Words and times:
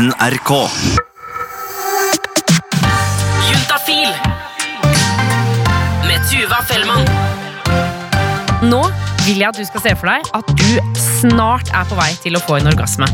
NRK. 0.00 0.50
Juntafil 3.50 4.08
med 6.08 6.22
Tuva 6.30 6.60
Fellmann. 6.64 7.04
Nå 8.64 8.78
vil 9.26 9.42
jeg 9.42 9.48
at 9.50 9.58
du 9.58 9.66
skal 9.68 9.84
se 9.84 9.92
for 10.00 10.08
deg 10.08 10.30
at 10.38 10.54
du 10.56 10.94
snart 10.96 11.68
er 11.76 11.84
på 11.90 11.98
vei 11.98 12.08
til 12.22 12.38
å 12.38 12.40
få 12.46 12.56
en 12.62 12.70
orgasme. 12.72 13.08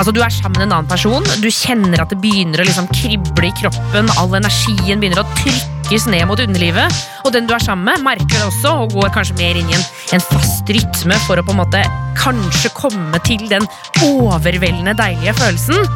Altså 0.00 0.10
Du 0.10 0.18
er 0.24 0.34
sammen 0.34 0.58
med 0.58 0.66
en 0.66 0.74
annen 0.80 0.90
person, 0.90 1.22
du 1.44 1.46
kjenner 1.46 2.02
at 2.02 2.10
det 2.10 2.18
begynner 2.24 2.64
å 2.64 2.66
liksom 2.66 2.90
krible 2.90 3.46
i 3.46 3.54
kroppen, 3.60 4.10
all 4.18 4.34
energien 4.34 4.98
begynner 4.98 5.22
å 5.22 5.36
trykkes 5.44 6.08
ned 6.10 6.26
mot 6.26 6.42
underlivet, 6.42 7.04
og 7.22 7.36
den 7.36 7.46
du 7.46 7.54
er 7.54 7.62
sammen 7.62 7.86
med, 7.86 8.02
merker 8.02 8.40
det 8.40 8.48
også 8.48 8.72
og 8.80 8.96
går 8.96 9.14
kanskje 9.14 9.38
mer 9.38 9.60
inn 9.60 9.70
i 9.70 9.78
en, 9.78 9.86
en 10.18 10.26
fast 10.32 10.74
rytme 10.74 11.20
for 11.28 11.38
å 11.38 11.46
på 11.46 11.54
en 11.54 11.62
måte 11.62 11.84
kanskje 12.18 12.74
komme 12.74 13.22
til 13.28 13.46
den 13.52 13.68
overveldende 14.08 14.96
deilige 14.98 15.36
følelsen. 15.38 15.86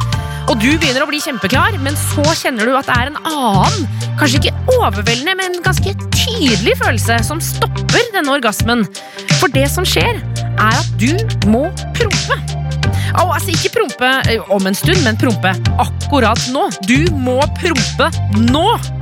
Og 0.47 0.55
du 0.61 0.69
begynner 0.79 1.03
å 1.03 1.09
bli 1.09 1.19
kjempeklar, 1.19 1.75
men 1.83 1.97
så 1.99 2.23
kjenner 2.39 2.69
du 2.69 2.75
at 2.79 2.87
det 2.87 2.95
er 2.95 3.09
en 3.11 3.17
annen, 3.27 3.87
kanskje 4.19 4.39
ikke 4.39 4.75
overveldende, 4.77 5.35
men 5.35 5.57
ganske 5.65 5.91
tydelig 6.15 6.77
følelse 6.79 7.19
som 7.27 7.41
stopper 7.43 8.07
denne 8.15 8.31
orgasmen. 8.37 8.85
For 9.41 9.51
det 9.51 9.67
som 9.73 9.87
skjer, 9.87 10.21
er 10.57 10.79
at 10.79 10.93
du 11.01 11.11
må 11.51 11.67
prompe. 11.97 12.39
Oh, 13.17 13.31
altså 13.33 13.51
ikke 13.53 13.73
prompe 13.75 14.09
eh, 14.29 14.51
om 14.53 14.67
en 14.69 14.77
stund, 14.77 15.03
men 15.03 15.19
prompe 15.19 15.51
akkurat 15.83 16.47
nå. 16.53 16.67
Du 16.87 17.11
må 17.17 17.39
prompe 17.59 18.11
nå! 18.47 18.96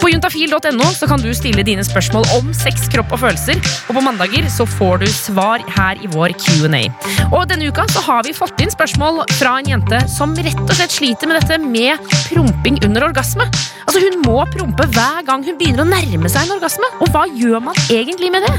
På 0.00 0.08
juntafil.no 0.08 0.86
så 0.96 1.06
kan 1.10 1.20
du 1.20 1.28
stille 1.36 1.62
dine 1.66 1.82
spørsmål 1.84 2.24
om 2.38 2.50
sex, 2.56 2.86
kropp 2.92 3.12
og 3.12 3.20
følelser. 3.24 3.60
Og 3.88 3.96
på 3.98 4.02
mandager 4.04 4.46
så 4.52 4.64
får 4.68 5.02
du 5.02 5.06
svar 5.12 5.64
her 5.76 6.00
i 6.00 6.08
vår 6.10 6.32
Q&A. 6.40 6.86
Og 7.28 7.44
denne 7.50 7.68
uka 7.68 7.84
så 7.92 8.02
har 8.06 8.24
vi 8.24 8.32
fått 8.36 8.62
inn 8.64 8.72
spørsmål 8.72 9.22
fra 9.36 9.58
en 9.60 9.68
jente 9.68 10.00
som 10.08 10.32
rett 10.36 10.62
og 10.64 10.72
slett 10.78 10.96
sliter 10.96 11.28
med 11.28 11.42
dette 11.42 11.60
med 11.60 12.00
promping 12.30 12.80
under 12.86 13.10
orgasme. 13.10 13.44
Altså 13.84 14.00
Hun 14.06 14.22
må 14.24 14.38
prompe 14.54 14.88
hver 14.94 15.24
gang 15.26 15.44
hun 15.44 15.58
begynner 15.60 15.84
å 15.84 15.90
nærme 15.90 16.32
seg 16.32 16.48
en 16.48 16.56
orgasme. 16.56 16.88
Og 17.04 17.12
hva 17.12 17.26
gjør 17.28 17.60
man 17.68 17.76
egentlig 17.90 18.32
med 18.32 18.48
det? 18.48 18.56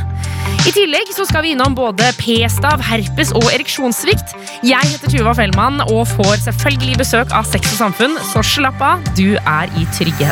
I 0.61 0.73
tillegg 0.75 1.09
så 1.15 1.25
skal 1.25 1.45
vi 1.45 1.55
innom 1.55 1.73
både 1.77 2.11
p-stav, 2.19 2.83
herpes 2.85 3.33
og 3.37 3.47
ereksjonssvikt. 3.49 4.35
Jeg 4.67 4.93
heter 4.93 5.15
Tuva 5.15 5.33
Fellmann 5.37 5.81
og 5.87 6.05
får 6.13 6.43
selvfølgelig 6.45 7.01
besøk 7.01 7.33
av 7.33 7.49
Sex 7.49 7.73
og 7.73 7.81
Samfunn, 7.81 8.19
så 8.33 8.45
slapp 8.45 8.85
av, 8.85 9.09
du 9.17 9.39
er 9.41 9.73
i 9.79 9.89
trygge 9.97 10.29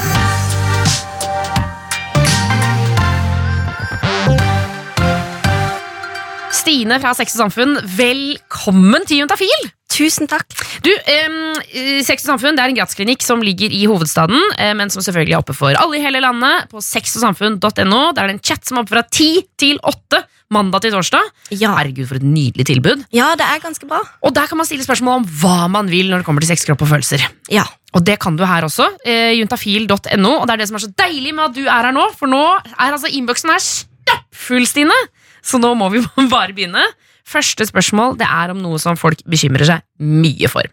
Stine 6.59 6.97
fra 6.99 7.13
Sex 7.15 7.37
og 7.37 7.45
Samfunn, 7.45 7.77
velkommen 7.95 9.05
til 9.07 9.21
Juntafil! 9.21 9.69
Tusen 9.89 10.27
takk. 10.29 10.45
Du, 10.85 10.89
eh, 10.91 12.01
Sex 12.05 12.25
og 12.25 12.33
Samfunn 12.33 12.57
det 12.57 12.63
er 12.63 12.73
en 12.73 12.77
gratisklinikk 12.77 13.23
som 13.23 13.41
ligger 13.43 13.71
i 13.71 13.85
hovedstaden, 13.89 14.37
eh, 14.57 14.73
men 14.75 14.91
som 14.91 15.01
selvfølgelig 15.01 15.37
er 15.37 15.39
oppe 15.39 15.55
for 15.55 15.73
alle 15.79 15.97
i 15.97 16.03
hele 16.03 16.19
landet 16.19 16.67
på 16.71 16.83
sexogsamfunn.no. 16.83 18.01
Der 18.13 18.21
er 18.21 18.27
det 18.27 18.35
en 18.35 18.43
chat 18.43 18.67
som 18.67 18.77
er 18.77 18.83
oppe 18.83 18.95
fra 18.95 19.03
10 19.07 19.47
til 19.57 19.79
8 19.83 20.21
mandag 20.51 20.83
til 20.83 20.91
torsdag. 20.91 21.31
Ja. 21.51 21.73
Herregud, 21.77 22.07
for 22.09 22.19
et 22.19 22.27
nydelig 22.27 22.65
tilbud. 22.67 23.05
ja, 23.13 23.35
det 23.39 23.45
er 23.45 23.59
ganske 23.63 23.87
bra. 23.87 24.01
Og 24.21 24.33
der 24.35 24.47
kan 24.47 24.57
man 24.57 24.65
stille 24.65 24.83
spørsmål 24.83 25.21
om 25.23 25.27
hva 25.41 25.69
man 25.71 25.87
vil 25.87 26.09
når 26.09 26.23
det 26.23 26.25
kommer 26.25 26.41
til 26.41 26.51
sex, 26.51 26.65
kropp 26.65 26.81
og 26.81 26.91
følelser. 26.91 27.23
Ja. 27.49 27.63
Og 27.93 28.03
det 28.05 28.19
kan 28.19 28.35
du 28.35 28.43
her 28.45 28.67
også. 28.67 28.89
Eh, 29.05 29.39
juntafil.no. 29.39 30.41
Og 30.41 30.47
det 30.47 30.53
er 30.53 30.57
det 30.57 30.67
som 30.67 30.75
er 30.75 30.85
så 30.85 30.91
deilig 31.05 31.33
med 31.35 31.49
at 31.49 31.55
du 31.55 31.63
er 31.65 31.87
her 31.87 31.95
nå, 31.95 32.09
for 32.19 32.27
nå 32.27 32.43
er 32.59 32.91
altså 32.91 33.07
innboksen 33.07 33.49
her 33.55 33.63
stappfull, 33.63 34.67
Stine. 34.67 34.97
Så 35.41 35.61
nå 35.61 35.73
må 35.77 35.91
vi 35.93 36.03
bare 36.33 36.55
begynne. 36.55 36.83
Første 37.29 37.67
spørsmål 37.69 38.17
det 38.19 38.27
er 38.27 38.53
om 38.53 38.61
noe 38.63 38.79
som 38.81 38.97
folk 38.97 39.21
bekymrer 39.29 39.67
seg 39.67 39.85
mye 40.01 40.49
for. 40.49 40.65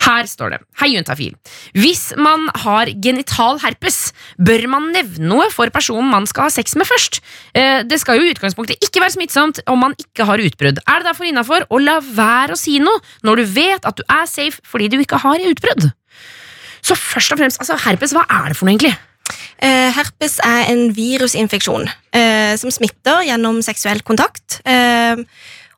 Her 0.00 0.24
står 0.24 0.54
det 0.54 0.58
Hei, 0.80 0.94
Juntafil. 0.94 1.34
Hvis 1.76 2.14
man 2.16 2.46
har 2.62 2.88
genital 3.04 3.60
herpes, 3.60 4.14
bør 4.40 4.64
man 4.72 4.88
nevne 4.94 5.28
noe 5.28 5.50
for 5.52 5.68
personen 5.74 6.08
man 6.08 6.28
skal 6.30 6.48
ha 6.48 6.54
sex 6.54 6.72
med 6.80 6.88
først. 6.88 7.20
Eh, 7.52 7.82
det 7.84 8.00
skal 8.00 8.16
jo 8.16 8.24
i 8.24 8.32
utgangspunktet 8.32 8.80
ikke 8.80 9.02
være 9.04 9.18
smittsomt 9.18 9.60
om 9.68 9.84
man 9.84 9.96
ikke 10.00 10.24
har 10.30 10.40
utbrudd. 10.40 10.80
Er 10.86 11.02
det 11.02 11.10
derfor 11.10 11.28
innafor 11.28 11.68
å 11.68 11.82
la 11.82 11.98
være 12.00 12.56
å 12.56 12.60
si 12.60 12.78
noe 12.80 13.02
når 13.26 13.42
du 13.42 13.54
vet 13.60 13.90
at 13.90 14.00
du 14.00 14.04
er 14.08 14.24
safe 14.30 14.64
fordi 14.64 14.88
du 14.94 15.00
ikke 15.02 15.20
har 15.20 15.44
utbrudd? 15.52 15.90
Så 16.80 16.96
først 16.96 17.34
og 17.34 17.42
fremst, 17.42 17.60
altså 17.60 17.76
herpes, 17.84 18.16
hva 18.16 18.24
er 18.24 18.48
det 18.50 18.56
for 18.56 18.64
noe, 18.64 18.78
egentlig? 18.78 18.96
Eh, 19.58 19.88
herpes 19.96 20.38
er 20.44 20.68
en 20.72 20.88
virusinfeksjon 20.96 21.88
eh, 22.16 22.56
som 22.60 22.70
smitter 22.74 23.24
gjennom 23.28 23.60
seksuell 23.64 24.02
kontakt. 24.06 24.60
Eh, 24.64 25.16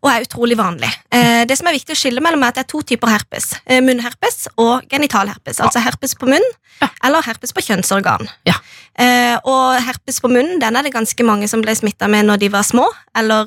og 0.03 0.09
er 0.11 0.25
utrolig 0.25 0.57
vanlig. 0.59 0.89
Eh, 1.15 1.45
det 1.47 1.55
som 1.59 1.69
er 1.71 1.77
viktig 1.77 1.95
å 1.95 1.99
skille 2.01 2.23
mellom 2.25 2.43
er 2.43 2.51
at 2.51 2.57
det 2.59 2.65
er 2.65 2.71
to 2.73 2.81
typer 2.83 3.13
herpes. 3.13 3.53
Munnherpes 3.87 4.49
og 4.59 4.83
genitalherpes. 4.91 5.61
Altså 5.63 5.79
herpes 5.85 6.17
på 6.19 6.27
munn 6.33 6.49
Ja. 6.83 6.89
eller 7.07 7.23
herpes 7.23 7.53
på 7.55 7.63
kjønnsorgan. 7.63 8.27
Ja. 8.49 8.57
Eh, 8.99 9.37
og 9.47 9.79
herpes 9.87 10.19
på 10.21 10.29
munnen 10.33 10.59
den 10.59 10.75
er 10.77 10.83
det 10.83 10.93
ganske 10.93 11.23
mange 11.25 11.47
som 11.49 11.63
ble 11.63 11.77
smitta 11.79 12.09
med 12.11 12.27
når 12.27 12.41
de 12.43 12.49
var 12.51 12.67
små 12.67 12.89
eller 13.15 13.47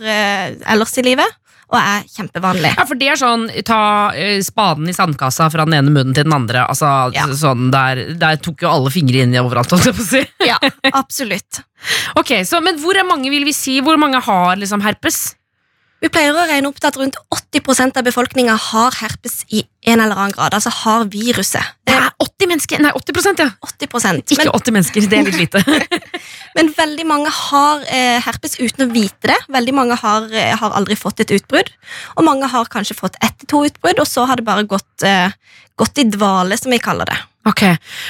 ellers 0.66 0.96
i 0.98 1.04
livet, 1.04 1.28
og 1.72 1.78
er 1.80 2.04
kjempevanlig. 2.14 2.72
Ja, 2.78 2.86
for 2.86 3.00
det 3.00 3.08
er 3.10 3.18
sånn 3.20 3.48
ta 3.66 3.80
eh, 4.14 4.38
spaden 4.46 4.90
i 4.92 4.94
sandkassa 4.96 5.48
fra 5.52 5.66
den 5.66 5.74
ene 5.80 5.94
munnen 5.94 6.14
til 6.16 6.28
den 6.28 6.36
andre. 6.36 6.66
Altså, 6.70 6.90
Ja. 7.16 7.26
sånn, 7.34 7.72
der, 7.74 8.04
der 8.22 8.38
tok 8.38 8.62
jo 8.62 8.70
alle 8.70 8.92
fingre 8.94 9.24
inn 9.26 9.34
i 9.34 9.42
overalt. 9.42 9.72
holdt 9.74 9.90
jeg 9.90 9.98
på 9.98 10.06
å 10.06 10.10
si. 10.12 10.22
Ja, 10.46 10.60
absolutt. 11.02 11.64
Ok, 12.22 12.36
så, 12.46 12.62
Men 12.64 12.78
hvor 12.82 12.98
er 12.98 13.08
mange 13.08 13.30
vil 13.34 13.46
vi 13.46 13.54
si, 13.54 13.80
hvor 13.82 13.98
mange 14.02 14.22
har 14.22 14.56
liksom 14.62 14.82
herpes? 14.86 15.36
Vi 16.04 16.10
pleier 16.12 16.36
å 16.36 16.44
regne 16.46 16.70
opp 16.70 16.78
til 16.78 16.90
at 16.90 16.98
rundt 17.00 17.18
80% 17.34 17.98
av 17.98 18.06
befolkninga 18.06 18.56
har 18.60 18.98
herpes 19.00 19.40
i 19.56 19.64
en 19.88 20.02
eller 20.04 20.18
annen 20.18 20.36
grad. 20.36 20.54
Altså 20.54 20.74
har 20.84 21.06
viruset. 21.12 21.74
Det 21.88 21.96
er 21.96 22.10
80 22.22 22.50
mennesker, 22.52 22.82
nei 22.84 22.92
80 22.98 23.40
ja. 23.40 23.48
80 23.64 24.20
Ikke 24.36 24.44
men, 24.44 24.52
80 24.52 24.76
mennesker, 24.76 25.08
det 25.10 25.20
er 25.20 25.30
litt 25.30 25.40
lite. 25.40 25.62
men 26.58 26.72
veldig 26.78 27.06
mange 27.08 27.32
har 27.32 27.86
eh, 27.88 28.20
herpes 28.26 28.60
uten 28.60 28.86
å 28.86 28.92
vite 28.92 29.32
det. 29.32 29.38
Veldig 29.56 29.76
mange 29.78 29.98
har, 30.02 30.28
eh, 30.34 30.52
har 30.60 30.76
aldri 30.78 30.98
fått 31.00 31.24
et 31.24 31.32
utbrudd. 31.40 31.72
Og 32.20 32.28
mange 32.28 32.50
har 32.52 32.70
kanskje 32.72 32.98
fått 33.00 33.16
ett 33.24 33.40
til 33.40 33.52
to 33.56 33.64
utbrudd, 33.70 34.04
og 34.04 34.10
så 34.10 34.28
har 34.28 34.42
det 34.42 34.46
bare 34.48 34.68
gått, 34.68 35.08
eh, 35.08 35.32
gått 35.80 36.04
i 36.04 36.10
dvale, 36.12 36.60
som 36.60 36.76
vi 36.76 36.84
kaller 36.84 37.08
det. 37.10 37.18
Ok, 37.46 37.62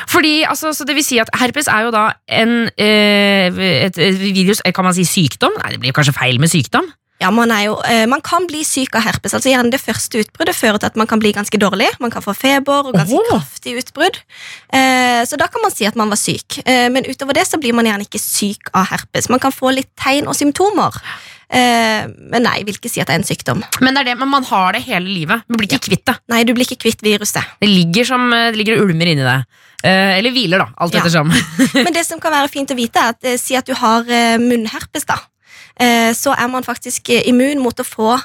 fordi 0.07 0.45
altså, 0.47 0.71
så 0.71 0.85
Det 0.87 0.95
vil 0.95 1.03
si 1.03 1.17
at 1.19 1.29
herpes 1.35 1.67
er 1.67 1.87
jo 1.87 1.91
da 1.91 2.05
en 2.31 2.69
eh, 2.79 3.51
et, 3.51 3.97
et 3.97 4.19
virus, 4.19 4.61
eh, 4.63 4.71
kan 4.71 4.87
man 4.87 4.95
si 4.95 5.03
sykdom? 5.03 5.57
Nei, 5.59 5.73
det 5.75 5.81
blir 5.83 5.95
kanskje 5.95 6.15
feil 6.15 6.39
med 6.39 6.51
sykdom? 6.51 6.87
Ja, 7.23 7.29
man, 7.31 7.47
er 7.55 7.61
jo, 7.69 7.75
eh, 7.87 8.03
man 8.11 8.19
kan 8.19 8.43
bli 8.49 8.59
syk 8.67 8.95
av 8.99 9.05
herpes. 9.05 9.31
altså 9.33 9.47
gjerne 9.47 9.71
Det 9.71 9.79
første 9.79 10.19
utbruddet 10.19 10.55
fører 10.57 10.81
til 10.83 10.89
at 10.91 10.97
man 10.99 11.07
kan 11.07 11.19
bli 11.21 11.31
ganske 11.31 11.57
dårlig. 11.61 11.87
Man 12.03 12.11
kan 12.11 12.21
få 12.21 12.33
feber 12.35 12.89
og 12.89 12.93
ganske 12.97 13.15
Åh. 13.15 13.29
kraftig 13.29 13.77
utbrudd. 13.79 14.19
Eh, 14.75 15.21
så 15.23 15.37
da 15.39 15.47
kan 15.47 15.63
man 15.63 15.71
si 15.71 15.85
at 15.87 15.95
man 15.95 16.09
var 16.11 16.19
syk. 16.19 16.59
Eh, 16.67 16.89
men 16.91 17.07
utover 17.07 17.33
det 17.39 17.45
så 17.47 17.57
blir 17.61 17.71
man 17.73 17.87
gjerne 17.87 18.03
ikke 18.03 18.19
syk 18.19 18.67
av 18.75 18.89
herpes. 18.91 19.29
Man 19.31 19.39
kan 19.39 19.55
få 19.55 19.71
litt 19.73 19.93
tegn 19.95 20.27
og 20.27 20.35
symptomer. 20.35 20.91
Eh, 21.47 22.03
men 22.33 22.43
nei, 22.43 22.63
vil 22.67 22.75
ikke 22.75 22.91
si 22.91 22.99
at 22.99 23.07
det 23.07 23.15
er 23.15 23.21
en 23.21 23.27
sykdom. 23.29 23.61
Men, 23.79 23.93
det 23.95 24.01
er 24.01 24.09
det, 24.11 24.15
men 24.19 24.33
man 24.33 24.43
har 24.49 24.73
det 24.75 24.81
hele 24.83 25.07
livet. 25.07 25.45
Du 25.47 25.55
blir 25.55 25.69
ikke 25.71 25.85
kvitt 25.87 26.03
det. 26.09 26.17
Nei, 26.33 26.41
du 26.43 26.51
blir 26.57 26.67
ikke 26.67 26.83
kvitt 26.83 26.99
viruset. 27.05 27.47
Det 27.61 27.69
ligger, 27.69 28.03
som, 28.11 28.27
det 28.29 28.57
ligger 28.59 28.81
og 28.81 28.89
ulmer 28.89 29.13
inni 29.13 29.23
deg. 29.23 29.45
Eh, 29.85 30.17
eller 30.17 30.35
hviler, 30.35 30.65
da. 30.65 30.67
Alt 30.83 30.93
Ja. 30.97 30.99
ettersom. 31.05 31.31
Men 31.85 31.93
det 31.95 32.03
som 32.09 32.19
kan 32.19 32.33
være 32.35 32.51
fint 32.51 32.75
å 32.75 32.75
vite, 32.75 32.99
er 32.99 33.15
at 33.15 33.39
si 33.39 33.55
at 33.55 33.65
du 33.69 33.73
har 33.77 34.03
munnherpes, 34.41 35.05
da. 35.07 35.15
Eh, 35.79 36.11
så 36.15 36.33
er 36.37 36.47
man 36.51 36.63
faktisk 36.63 37.09
eh, 37.09 37.25
immun 37.29 37.59
mot 37.63 37.79
å 37.79 37.85
få 37.87 38.15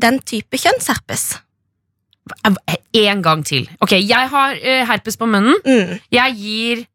den 0.00 0.20
type 0.22 0.56
kjønnsherpes. 0.60 1.38
En 2.94 3.22
gang 3.24 3.42
til. 3.46 3.66
Ok, 3.82 3.92
Jeg 3.98 4.28
har 4.30 4.54
eh, 4.62 4.84
herpes 4.86 5.16
på 5.18 5.26
munnen. 5.26 5.56
Mm, 5.66 5.98
Jeg 6.14 6.36
gir 6.38 6.86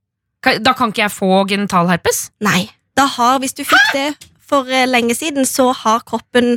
Da 0.62 0.74
kan 0.78 0.92
ikke 0.94 1.02
jeg 1.02 1.12
få 1.12 1.44
genitalherpes? 1.50 2.30
nei. 2.40 2.70
Da 2.96 3.04
har, 3.12 3.40
hvis 3.44 3.52
du 3.58 3.66
fikk 3.68 3.90
det 3.92 4.14
for 4.40 4.70
eh, 4.72 4.86
lenge 4.88 5.12
siden, 5.18 5.44
så 5.44 5.74
har 5.76 6.00
kroppen 6.08 6.54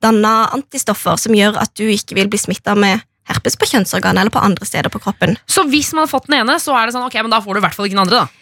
danna 0.00 0.46
antistoffer 0.54 1.18
som 1.20 1.34
gjør 1.36 1.58
at 1.60 1.74
du 1.76 1.82
ikke 1.84 2.14
vil 2.16 2.30
bli 2.32 2.38
smitta 2.40 2.72
med 2.78 3.02
herpes 3.28 3.58
på 3.60 3.68
kjønnsorganet 3.68 4.22
eller 4.22 4.32
på 4.32 4.40
andre 4.40 4.64
steder 4.64 4.88
på 4.88 5.02
kroppen. 5.04 5.36
Så 5.44 5.66
hvis 5.68 5.92
man 5.92 6.06
har 6.06 6.12
fått 6.14 6.30
den 6.30 6.38
ene, 6.40 6.56
så 6.62 6.72
er 6.78 6.86
det 6.88 6.94
sånn, 6.96 7.04
ok, 7.10 7.18
men 7.26 7.34
da 7.34 7.42
får 7.44 7.52
du 7.52 7.60
i 7.60 7.64
hvert 7.66 7.76
fall 7.76 7.90
ikke 7.90 7.98
den 7.98 8.04
andre, 8.06 8.22
da. 8.22 8.41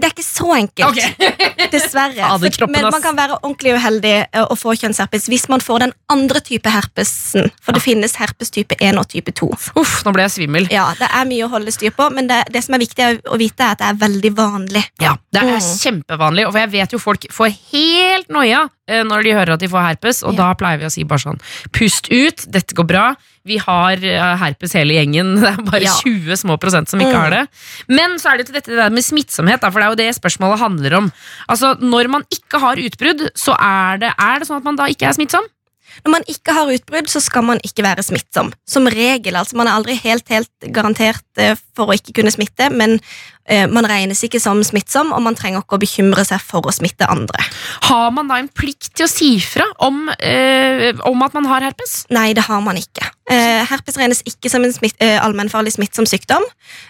Det 0.00 0.08
er 0.08 0.12
ikke 0.14 0.24
så 0.24 0.48
enkelt. 0.56 0.96
Dessverre. 1.72 2.16
Fader, 2.16 2.54
For- 2.58 2.70
Men 2.72 2.86
man 2.90 3.02
kan 3.04 3.16
være 3.16 3.36
ordentlig 3.42 3.74
uheldig 3.76 4.12
eh, 4.32 4.44
å 4.50 4.56
få 4.58 4.72
kjønnsherpes 4.80 5.28
hvis 5.30 5.44
man 5.52 5.60
får 5.62 5.84
den 5.84 5.92
andre 6.10 6.40
type 6.44 6.70
herpesen. 6.72 7.50
For 7.62 7.76
det 7.76 7.82
finnes 7.84 8.16
herpes 8.18 8.50
type 8.54 8.74
1 8.80 8.98
og 8.98 9.06
type 9.12 9.34
2. 9.38 9.50
Uff, 9.78 9.94
nå 10.06 10.14
ble 10.16 10.24
jeg 10.26 10.34
svimmel. 10.38 10.66
Ja, 10.72 10.88
Det 10.98 11.08
er 11.12 11.28
mye 11.28 11.46
å 11.46 11.50
holde 11.52 11.74
styr 11.76 11.92
på, 11.96 12.08
men 12.16 12.26
det, 12.30 12.40
det 12.54 12.64
som 12.64 12.74
er 12.78 12.82
viktig 12.82 13.08
å 13.30 13.38
vite, 13.40 13.62
er 13.68 13.76
at 13.76 13.82
det 13.84 13.90
er 13.92 14.00
veldig 14.02 14.32
vanlig. 14.40 14.84
Ja, 15.04 15.16
Det 15.32 15.42
er 15.44 15.50
Mm. 15.52 15.60
kjempevanlig, 15.84 16.46
og 16.48 16.54
jeg 16.56 16.70
vet 16.72 16.92
jo 16.92 16.98
folk 16.98 17.26
får 17.30 17.52
helt 17.72 18.28
noia 18.32 18.64
eh, 18.88 19.02
når 19.04 19.22
de 19.22 19.32
hører 19.36 19.52
at 19.54 19.60
de 19.60 19.68
får 19.68 19.86
herpes, 19.90 20.22
og 20.24 20.32
Ja. 20.34 20.38
da 20.48 20.54
pleier 20.54 20.78
vi 20.80 20.86
å 20.88 20.90
si 20.90 21.04
bare 21.04 21.18
sånn 21.20 21.40
Pust 21.72 22.08
ut, 22.10 22.46
dette 22.50 22.74
går 22.74 22.86
bra. 22.88 23.14
Vi 23.44 23.56
har 23.58 23.98
eh, 24.06 24.36
herpes 24.38 24.72
hele 24.78 24.94
gjengen. 24.94 25.34
Det 25.42 25.48
er 25.50 25.62
bare 25.66 25.82
Ja. 25.82 25.94
20 26.04 26.36
små 26.38 26.58
prosent 26.62 26.88
som 26.88 27.00
ikke 27.02 27.12
Mm. 27.14 27.20
har 27.20 27.30
det. 27.30 27.42
Men 27.88 28.18
så 28.22 28.32
er 28.32 28.36
det 28.38 28.46
til 28.46 28.54
dette 28.60 28.76
det 28.76 28.90
med 28.92 29.02
smittsomhet, 29.04 29.60
for 29.60 29.80
det 29.80 29.86
er 29.88 29.90
jo 29.90 30.00
det 30.02 30.10
spørsmålet 30.18 30.58
handler 30.62 30.94
om. 31.00 31.12
Altså, 31.48 31.74
Når 31.80 32.08
man 32.08 32.22
ikke 32.30 32.60
har 32.62 32.76
utbrudd, 32.76 33.30
så 33.34 33.56
er 33.58 33.98
det, 33.98 34.12
er 34.18 34.38
det 34.38 34.46
sånn 34.48 34.62
at 34.62 34.64
man 34.64 34.76
da 34.78 34.86
ikke 34.86 35.08
er 35.10 35.16
smittsom? 35.18 35.44
Når 36.06 36.10
man 36.14 36.22
ikke 36.26 36.54
har 36.56 36.70
utbrudd, 36.72 37.08
så 37.12 37.20
skal 37.20 37.42
man 37.44 37.58
ikke 37.66 37.82
være 37.84 38.00
smittsom. 38.02 38.52
Som 38.66 38.86
regel. 38.88 39.34
altså 39.36 39.56
Man 39.60 39.66
er 39.68 39.76
aldri 39.76 39.94
helt, 40.00 40.24
helt 40.32 40.48
garantert 40.72 41.20
eh, 41.36 41.54
for 41.76 41.90
å 41.90 41.96
ikke 41.96 42.14
kunne 42.20 42.32
smitte, 42.34 42.68
men 42.72 42.98
eh, 43.46 43.64
man 43.70 43.88
regnes 43.88 44.22
ikke 44.26 44.40
som 44.42 44.60
smittsom, 44.66 45.12
og 45.14 45.24
man 45.24 45.38
trenger 45.38 45.62
ikke 45.62 45.78
å 45.78 45.82
bekymre 45.82 46.24
seg 46.28 46.42
for 46.44 46.68
å 46.68 46.74
smitte 46.74 47.08
andre. 47.10 47.44
Har 47.88 48.12
man 48.14 48.30
da 48.30 48.40
en 48.40 48.50
plikt 48.52 48.92
til 48.96 49.08
å 49.08 49.12
si 49.12 49.32
fra 49.44 49.66
om, 49.84 50.04
eh, 50.18 50.92
om 51.08 51.26
at 51.26 51.34
man 51.38 51.48
har 51.50 51.68
herpes? 51.70 52.02
Nei, 52.12 52.32
det 52.36 52.46
har 52.48 52.62
man 52.64 52.80
ikke. 52.80 53.08
Eh, 53.30 53.62
herpes 53.64 53.96
regnes 53.96 54.20
ikke 54.26 54.50
som 54.50 54.64
en 54.66 54.72
smitt, 54.74 54.96
eh, 55.00 55.16
allmennfarlig 55.22 55.72
smittsom 55.72 56.04
sykdom. 56.10 56.42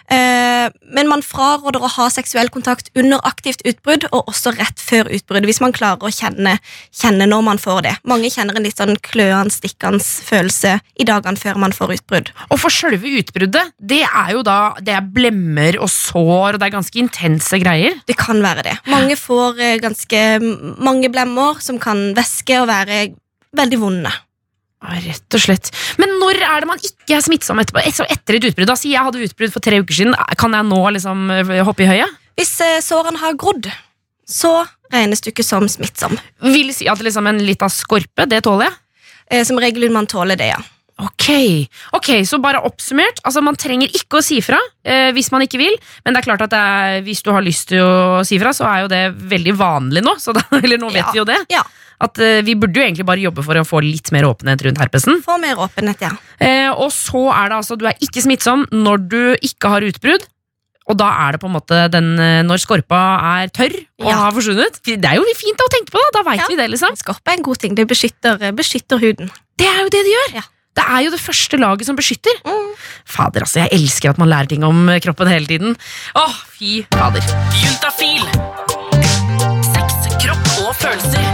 Eh, 0.09 0.69
men 0.91 1.07
man 1.07 1.21
fraråder 1.21 1.79
å 1.79 1.91
ha 1.93 2.07
seksuell 2.09 2.49
kontakt 2.49 2.89
under 2.97 3.21
aktivt 3.23 3.61
utbrudd, 3.63 4.07
og 4.11 4.25
også 4.27 4.57
rett 4.57 4.81
før 4.81 5.11
utbrudd, 5.13 5.45
hvis 5.45 5.61
man 5.61 5.71
klarer 5.71 6.01
å 6.01 6.11
kjenne, 6.11 6.57
kjenne 6.91 7.29
når 7.29 7.43
man 7.43 7.57
får 7.57 7.83
det. 7.83 7.95
Mange 8.03 8.31
kjenner 8.33 8.57
en 8.57 8.63
litt 8.63 8.77
sånn 8.77 8.97
kløende, 8.97 9.53
stikkende 9.53 10.01
følelse 10.01 10.81
i 10.99 11.05
dagene 11.05 11.37
før 11.37 11.55
man 11.55 11.71
får 11.71 11.99
utbrudd. 11.99 12.33
Og 12.49 12.59
for 12.59 12.69
selve 12.69 13.13
utbruddet, 13.21 13.71
det 13.79 14.03
er 14.03 14.33
jo 14.33 14.43
da 14.43 14.72
det 14.81 14.93
er 14.97 15.05
blemmer 15.15 15.77
og 15.81 15.89
sår, 15.91 16.55
og 16.55 16.59
det 16.61 16.67
er 16.67 16.73
ganske 16.77 16.99
intense 17.01 17.59
greier. 17.61 17.97
Det 18.09 18.15
kan 18.19 18.41
være 18.43 18.65
det. 18.69 18.75
Mange 18.91 19.17
får 19.19 19.59
eh, 19.61 19.77
ganske 19.83 20.21
mange 20.83 21.09
blemmer 21.13 21.59
som 21.63 21.79
kan 21.81 22.11
væske 22.17 22.61
og 22.61 22.69
være 22.71 23.07
veldig 23.57 23.79
vonde. 23.81 24.11
Ja, 24.83 24.97
Rett 24.99 25.37
og 25.37 25.39
slett. 25.39 25.69
Men 26.01 26.11
når 26.19 26.41
er 26.43 26.63
det 26.65 26.67
man 26.67 26.81
ikke 26.83 27.15
er 27.15 27.23
smittsom 27.23 27.61
etterpå? 27.61 27.83
Etter 27.87 28.35
et 28.39 28.47
utbrudd? 28.49 28.67
Da, 28.67 28.75
sier 28.79 28.97
jeg 28.97 29.05
hadde 29.07 29.23
utbrudd 29.23 29.53
for 29.55 29.63
tre 29.63 29.79
uker 29.79 29.95
siden. 29.95 30.17
Kan 30.39 30.55
jeg 30.57 30.67
nå 30.67 30.81
liksom 30.97 31.29
eh, 31.31 31.53
hoppe 31.63 31.85
i 31.85 31.89
høyet? 31.93 32.19
Hvis 32.39 32.53
eh, 32.65 32.79
sårene 32.83 33.21
har 33.21 33.37
grodd, 33.39 33.69
så 34.27 34.63
regnes 34.93 35.23
du 35.23 35.31
ikke 35.31 35.45
som 35.45 35.65
smittsom. 35.71 36.17
Vil 36.43 36.73
si 36.75 36.89
at 36.91 37.01
liksom 37.03 37.27
en 37.29 37.41
lita 37.45 37.69
skorpe, 37.71 38.27
det 38.29 38.43
tåler 38.45 38.67
jeg? 38.69 38.79
Eh, 39.31 39.43
Som 39.47 39.59
regel 39.61 39.87
man 39.93 40.09
tåle 40.09 40.35
det, 40.39 40.51
ja. 40.51 40.59
Ok, 41.01 41.27
ok, 41.97 42.09
så 42.29 42.37
bare 42.41 42.61
oppsummert. 42.67 43.17
Altså 43.25 43.41
Man 43.41 43.55
trenger 43.57 43.89
ikke 43.89 44.19
å 44.19 44.23
si 44.23 44.37
fra 44.45 44.59
eh, 44.85 45.09
hvis 45.15 45.31
man 45.33 45.41
ikke 45.41 45.57
vil, 45.57 45.73
men 46.05 46.13
det 46.13 46.21
er 46.21 46.27
klart 46.27 46.43
at 46.45 46.51
det 46.53 46.59
er, 46.59 46.99
hvis 47.07 47.23
du 47.25 47.31
har 47.33 47.41
lyst 47.41 47.69
til 47.71 47.81
å 47.81 48.21
si 48.27 48.37
fra, 48.41 48.51
så 48.53 48.67
er 48.69 48.83
jo 48.83 48.91
det 48.91 49.01
veldig 49.33 49.55
vanlig 49.57 50.03
nå. 50.05 50.13
Så 50.21 50.35
da, 50.37 50.43
eller 50.63 50.77
nå 50.77 50.91
vet 50.93 51.01
Ja. 51.01 51.11
vi 51.11 51.17
jo 51.23 51.25
det. 51.25 51.39
Ja, 51.49 51.63
At 52.03 52.19
eh, 52.19 52.41
Vi 52.45 52.53
burde 52.59 52.77
jo 52.77 52.83
egentlig 52.85 53.05
bare 53.07 53.23
jobbe 53.23 53.43
for 53.45 53.55
å 53.57 53.65
få 53.65 53.81
litt 53.81 54.11
mer 54.13 54.27
åpenhet 54.29 54.61
rundt 54.67 54.77
herpesen. 54.81 55.21
Få 55.25 55.39
mer 55.41 55.57
åpenhet, 55.65 56.01
ja. 56.05 56.11
Eh, 56.39 56.69
og 56.71 56.91
så 56.93 57.25
er 57.33 57.49
det 57.49 57.57
altså, 57.61 57.77
du 57.79 57.85
er 57.89 57.97
ikke 58.03 58.21
smittsom 58.25 58.67
når 58.71 59.03
du 59.09 59.21
ikke 59.41 59.69
har 59.73 59.81
utbrudd. 59.89 60.25
Og 60.91 60.97
da 60.99 61.07
er 61.25 61.31
det 61.31 61.39
på 61.39 61.47
en 61.47 61.53
måte 61.55 61.77
den, 61.93 62.09
eh, 62.19 62.41
når 62.43 62.59
skorpa 62.59 63.01
er 63.39 63.47
tørr 63.55 63.71
og 64.03 64.09
Ja. 64.09 64.17
har 64.27 64.33
forsvunnet. 64.35 64.81
Det 64.83 64.99
er 64.99 65.15
jo 65.15 65.23
fint 65.39 65.57
å 65.63 65.69
tenke 65.71 65.89
på, 65.95 66.01
da. 66.05 66.19
Da 66.19 66.23
veit 66.29 66.41
Ja. 66.43 66.47
vi 66.51 66.57
det, 66.59 66.69
liksom. 66.69 66.93
Skorpa 66.99 67.31
er 67.31 67.37
en 67.39 67.45
god 67.49 67.57
ting. 67.63 67.73
Det 67.73 67.87
beskytter, 67.87 68.37
beskytter 68.53 68.99
huden. 68.99 69.31
Det 69.57 69.65
er 69.69 69.79
jo 69.85 69.89
det 69.89 70.03
det 70.03 70.11
gjør. 70.17 70.33
Ja. 70.41 70.41
Det 70.73 70.83
er 70.89 71.03
jo 71.05 71.11
det 71.13 71.21
første 71.21 71.57
laget 71.61 71.85
som 71.85 71.95
beskytter. 71.95 72.35
Mm. 72.45 72.71
Fader, 73.05 73.45
altså, 73.45 73.59
jeg 73.59 73.69
elsker 73.77 74.09
at 74.09 74.17
man 74.21 74.29
lærer 74.29 74.49
ting 74.49 74.65
om 74.65 74.89
kroppen 75.03 75.27
hele 75.27 75.45
tiden. 75.45 75.77
Åh, 76.15 76.35
fy 76.57 76.81
fader. 76.93 77.23
Juntafil. 77.61 78.25
Sex, 79.73 80.11
kropp 80.23 80.67
og 80.67 80.75
følelser. 80.75 81.32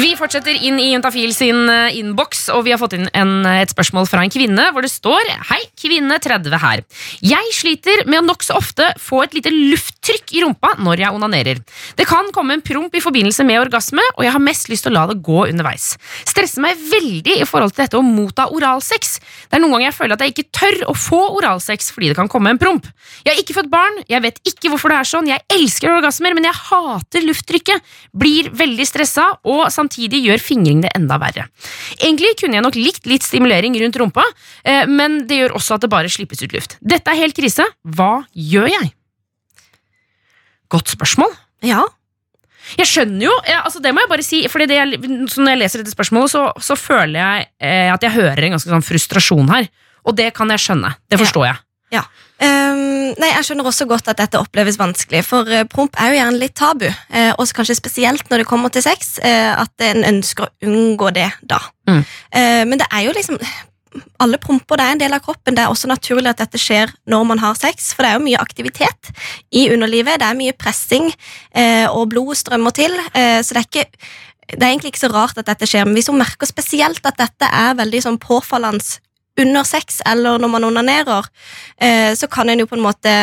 Vi 0.00 0.14
fortsetter 0.16 0.56
inn 0.64 0.78
i 0.80 0.92
Juntafil 0.94 1.32
sin 1.36 1.66
eh, 1.68 1.96
innboks, 1.98 2.46
og 2.54 2.62
vi 2.64 2.72
har 2.72 2.78
fått 2.80 2.94
inn 2.96 3.08
en, 3.12 3.32
eh, 3.44 3.58
et 3.60 3.72
spørsmål 3.72 4.06
fra 4.08 4.22
en 4.24 4.32
kvinne, 4.32 4.62
hvor 4.72 4.84
det 4.84 4.88
står 4.92 5.28
Hei, 5.50 5.58
kvinne 5.76 6.16
30 6.22 6.56
her. 6.62 6.80
Jeg 7.20 7.50
sliter 7.52 8.06
med 8.08 8.22
å 8.22 8.24
nokså 8.30 8.56
ofte 8.56 8.86
få 9.02 9.18
et 9.26 9.34
lite 9.36 9.52
lufttrykk 9.52 10.32
i 10.38 10.44
rumpa 10.44 10.70
når 10.80 11.02
jeg 11.02 11.16
onanerer. 11.18 11.60
Det 11.98 12.06
kan 12.08 12.30
komme 12.32 12.56
en 12.56 12.64
promp 12.64 12.96
i 12.96 13.02
forbindelse 13.04 13.44
med 13.44 13.60
orgasme, 13.60 14.04
og 14.14 14.24
jeg 14.24 14.32
har 14.32 14.44
mest 14.44 14.70
lyst 14.72 14.86
til 14.86 14.94
å 14.94 14.96
la 14.96 15.02
det 15.10 15.18
gå 15.26 15.42
underveis. 15.50 15.90
Stresser 16.30 16.64
meg 16.64 16.80
veldig 16.80 17.36
i 17.42 17.48
forhold 17.50 17.74
til 17.74 17.84
dette 17.84 18.00
å 18.00 18.06
motta 18.06 18.48
oralsex. 18.54 19.18
Det 19.50 19.58
er 19.58 19.64
noen 19.64 19.76
ganger 19.76 19.88
jeg 19.90 19.98
føler 19.98 20.16
at 20.16 20.24
jeg 20.24 20.36
ikke 20.36 20.60
tør 20.62 20.80
å 20.94 20.96
få 20.96 21.20
oralsex 21.42 21.92
fordi 21.92 22.12
det 22.14 22.18
kan 22.22 22.30
komme 22.30 22.54
en 22.54 22.62
promp. 22.62 22.88
Jeg 23.26 23.34
har 23.34 23.42
ikke 23.42 23.58
fått 23.58 23.72
barn, 23.72 24.00
jeg 24.08 24.24
vet 24.24 24.40
ikke 24.48 24.72
hvorfor 24.72 24.94
det 24.94 25.02
er 25.02 25.12
sånn, 25.12 25.28
jeg 25.34 25.44
elsker 25.58 25.92
orgasmer, 25.98 26.38
men 26.38 26.48
jeg 26.48 26.60
hater 26.70 27.28
lufttrykket. 27.28 27.94
Blir 28.16 28.48
veldig 28.56 28.88
stressa, 28.88 29.28
og 29.44 29.66
samtidig 29.68 29.89
gjør 29.98 30.38
fingring 30.40 30.80
det 30.82 30.90
enda 30.94 31.18
verre. 31.18 31.48
Egentlig 31.98 32.36
kunne 32.40 32.54
jeg 32.54 32.62
nok 32.62 32.74
likt 32.74 33.06
litt 33.06 33.22
stimulering 33.22 33.74
rundt 33.80 33.96
rumpa, 33.96 34.22
eh, 34.64 34.86
men 34.86 35.26
det 35.26 35.38
gjør 35.40 35.56
også 35.56 35.74
at 35.74 35.80
det 35.80 35.90
bare 35.90 36.08
slippes 36.08 36.42
ut 36.42 36.52
luft. 36.52 36.76
Dette 36.80 37.08
er 37.10 37.14
helt 37.16 37.34
krise. 37.36 37.64
Hva 37.84 38.24
gjør 38.34 38.68
jeg? 38.68 38.92
Godt 40.70 40.88
spørsmål. 40.94 41.32
Ja. 41.66 41.82
Jeg 42.78 42.86
skjønner 42.86 43.24
jo, 43.26 43.32
ja, 43.48 43.62
altså 43.66 43.80
det 43.82 43.90
må 43.96 44.00
jeg 44.04 44.08
bare 44.12 44.22
si, 44.22 44.42
jeg, 44.44 44.50
så 45.32 45.42
når 45.42 45.50
jeg 45.56 45.58
leser 45.58 45.82
dette 45.82 45.90
spørsmålet, 45.96 46.30
så, 46.30 46.52
så 46.62 46.76
føler 46.78 47.18
jeg 47.18 47.48
eh, 47.58 47.88
at 47.92 48.02
jeg 48.06 48.14
hører 48.14 48.44
en 48.46 48.54
ganske 48.54 48.70
sånn 48.70 48.84
frustrasjon 48.86 49.50
her. 49.50 49.66
Og 50.06 50.14
det 50.16 50.30
kan 50.36 50.48
jeg 50.54 50.62
skjønne. 50.62 50.94
Det 51.10 51.18
Ja. 51.18 51.24
forstår 51.24 51.46
jeg. 51.48 51.58
Ehm, 51.90 52.06
nei, 53.18 53.30
Jeg 53.34 53.46
skjønner 53.48 53.66
også 53.70 53.86
godt 53.90 54.10
at 54.12 54.20
dette 54.20 54.40
oppleves 54.40 54.78
vanskelig, 54.80 55.24
for 55.26 55.48
eh, 55.48 55.64
promp 55.70 55.96
er 55.98 56.12
jo 56.12 56.20
gjerne 56.20 56.42
litt 56.42 56.54
tabu. 56.58 56.86
eh, 56.86 57.32
også 57.38 57.56
kanskje 57.60 57.78
spesielt 57.78 58.30
når 58.30 58.42
det 58.42 58.50
kommer 58.50 58.70
til 58.70 58.84
sex, 58.84 59.18
eh, 59.18 59.50
at 59.56 59.86
en 59.88 60.04
ønsker 60.04 60.46
å 60.46 60.52
unngå 60.68 61.10
det 61.16 61.30
da. 61.42 61.60
Mm. 61.88 62.04
Eh, 62.32 62.62
men 62.68 62.78
det 62.78 62.88
er 62.92 63.08
jo 63.08 63.16
liksom 63.16 63.40
alle 64.22 64.38
promper 64.38 64.78
det 64.78 64.84
er 64.84 64.94
en 64.94 65.02
del 65.02 65.14
av 65.16 65.22
kroppen. 65.24 65.56
Det 65.56 65.64
er 65.64 65.72
også 65.72 65.90
naturlig 65.90 66.30
at 66.30 66.42
dette 66.44 66.60
skjer 66.60 66.92
når 67.10 67.26
man 67.26 67.40
har 67.42 67.58
sex, 67.58 67.92
for 67.94 68.04
det 68.04 68.12
er 68.12 68.18
jo 68.18 68.26
mye 68.28 68.42
aktivitet 68.42 69.10
i 69.50 69.66
underlivet. 69.74 70.20
Det 70.22 70.28
er 70.28 70.38
mye 70.38 70.56
pressing, 70.56 71.10
eh, 71.50 71.86
og 71.90 72.10
blod 72.12 72.36
strømmer 72.38 72.74
til. 72.76 72.94
Eh, 73.14 73.40
så 73.42 73.56
det 73.56 73.62
er, 73.62 73.68
ikke, 73.68 74.06
det 74.54 74.62
er 74.62 74.70
egentlig 74.70 74.94
ikke 74.94 75.06
så 75.06 75.12
rart 75.14 75.40
at 75.42 75.50
dette 75.50 75.66
skjer. 75.66 75.88
Men 75.88 75.98
hvis 75.98 76.10
hun 76.12 76.20
merker 76.20 76.46
spesielt 76.46 77.02
at 77.06 77.18
dette 77.18 77.50
er 77.50 77.78
veldig 77.80 78.04
sånn 78.06 78.20
påfallende 78.22 79.00
under 79.42 79.66
sex 79.66 80.00
eller 80.08 80.40
når 80.40 80.52
man 80.52 80.66
onanerer, 80.70 81.28
eh, 81.80 82.12
så 82.18 82.28
kan 82.30 82.50
en 82.50 82.62
jo 82.62 82.68
på 82.70 82.78
en 82.78 82.84
måte 82.84 83.14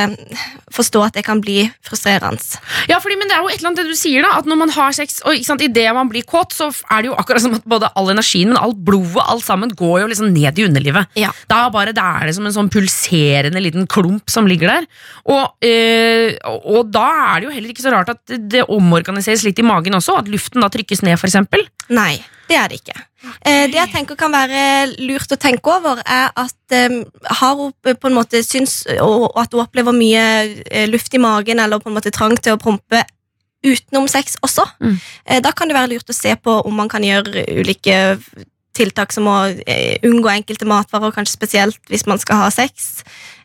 forstå 0.74 1.04
at 1.08 1.18
det 1.18 1.26
kan 1.26 1.42
bli 1.44 1.64
frustrerende. 1.86 2.60
Ja, 2.90 3.00
fordi, 3.02 3.18
men 3.20 3.30
det 3.30 3.38
er 3.38 3.44
jo 3.46 3.52
et 3.52 3.60
eller 3.60 3.72
annet 3.72 3.82
det 3.84 3.96
du 3.96 4.00
sier 4.00 4.26
da, 4.26 4.36
at 4.40 4.50
når 4.50 4.60
man 4.60 4.74
har 4.76 4.96
sex, 4.96 5.22
og 5.24 5.38
ikke 5.38 5.50
sant, 5.50 5.64
i 5.66 5.72
det 5.74 5.88
man 5.96 6.10
blir 6.12 6.26
kåt, 6.28 6.56
så 6.56 6.70
er 6.92 7.04
det 7.04 7.12
jo 7.12 7.18
akkurat 7.18 7.44
som 7.44 7.56
at 7.58 7.68
både 7.70 7.90
all 7.98 8.12
energien, 8.14 8.52
men 8.52 8.60
alt 8.62 8.80
blodet, 8.88 9.24
alt 9.24 9.46
sammen, 9.46 9.74
går 9.78 10.02
jo 10.04 10.10
liksom 10.12 10.32
ned 10.34 10.60
i 10.60 10.68
underlivet. 10.68 11.12
Ja. 11.20 11.32
Da, 11.50 11.66
bare, 11.74 11.96
da 11.96 12.08
er 12.20 12.30
det 12.30 12.38
som 12.38 12.48
en 12.48 12.56
sånn 12.56 12.72
pulserende 12.74 13.62
liten 13.64 13.88
klump 13.90 14.32
som 14.32 14.50
ligger 14.50 14.74
der. 14.74 14.88
Og, 15.28 15.58
øh, 15.66 16.38
og, 16.58 16.82
da 16.94 17.08
er 17.34 17.42
det 17.42 17.50
jo 17.50 17.56
heller 17.56 17.74
ikke 17.74 17.86
så 17.86 17.94
rart 17.94 18.14
at 18.14 18.38
det, 18.38 18.66
omorganiseres 18.74 19.46
litt 19.48 19.60
i 19.62 19.66
magen 19.66 19.98
også, 19.98 20.22
at 20.22 20.32
luften 20.32 20.64
da 20.64 20.72
trykkes 20.74 21.04
ned, 21.06 21.18
eksempel. 21.28 21.64
Nei, 21.94 22.16
det 22.48 22.58
er 22.60 22.72
det 22.72 22.82
ikke. 22.82 22.98
Eh, 23.46 23.66
det 23.72 23.78
jeg 23.80 23.92
tenker 23.94 24.16
kan 24.20 24.32
være 24.32 24.96
lurt 25.08 25.32
å 25.32 25.38
tenke 25.40 25.74
over, 25.74 26.02
er 26.06 26.32
at 26.36 26.76
um, 26.92 26.98
har 27.42 27.56
hun 27.56 27.74
på 27.84 28.10
en 28.10 28.18
måte 28.18 28.42
syns 28.46 28.82
og, 29.02 29.30
og 29.36 29.40
at 29.44 29.54
hun 29.54 29.64
opplever 29.66 29.96
mye 29.96 30.26
eh, 30.72 30.88
luft 30.90 31.14
i 31.14 31.22
magen 31.22 31.60
eller 31.64 31.80
på 31.84 31.90
en 31.92 31.98
måte 31.98 32.12
trang 32.16 32.36
til 32.38 32.56
å 32.56 32.62
prompe 32.62 33.04
utenom 33.66 34.06
sex 34.08 34.38
også, 34.46 34.64
Mm. 34.80 35.00
eh, 35.26 35.40
da 35.42 35.52
kan 35.52 35.68
det 35.68 35.76
være 35.76 35.90
lurt 35.96 36.10
å 36.10 36.16
se 36.16 36.36
på 36.36 36.62
om 36.66 36.76
man 36.78 36.88
kan 36.90 37.02
gjøre 37.04 37.48
ulike 37.58 38.20
tiltak 38.78 39.12
som 39.12 39.26
å 39.26 39.38
eh, 39.66 39.98
unngå 40.06 40.30
enkelte 40.30 40.68
matvarer, 40.70 41.12
kanskje 41.16 41.34
spesielt 41.34 41.80
hvis 41.90 42.06
man 42.06 42.20
skal 42.22 42.44
ha 42.44 42.50
sex, 42.54 43.02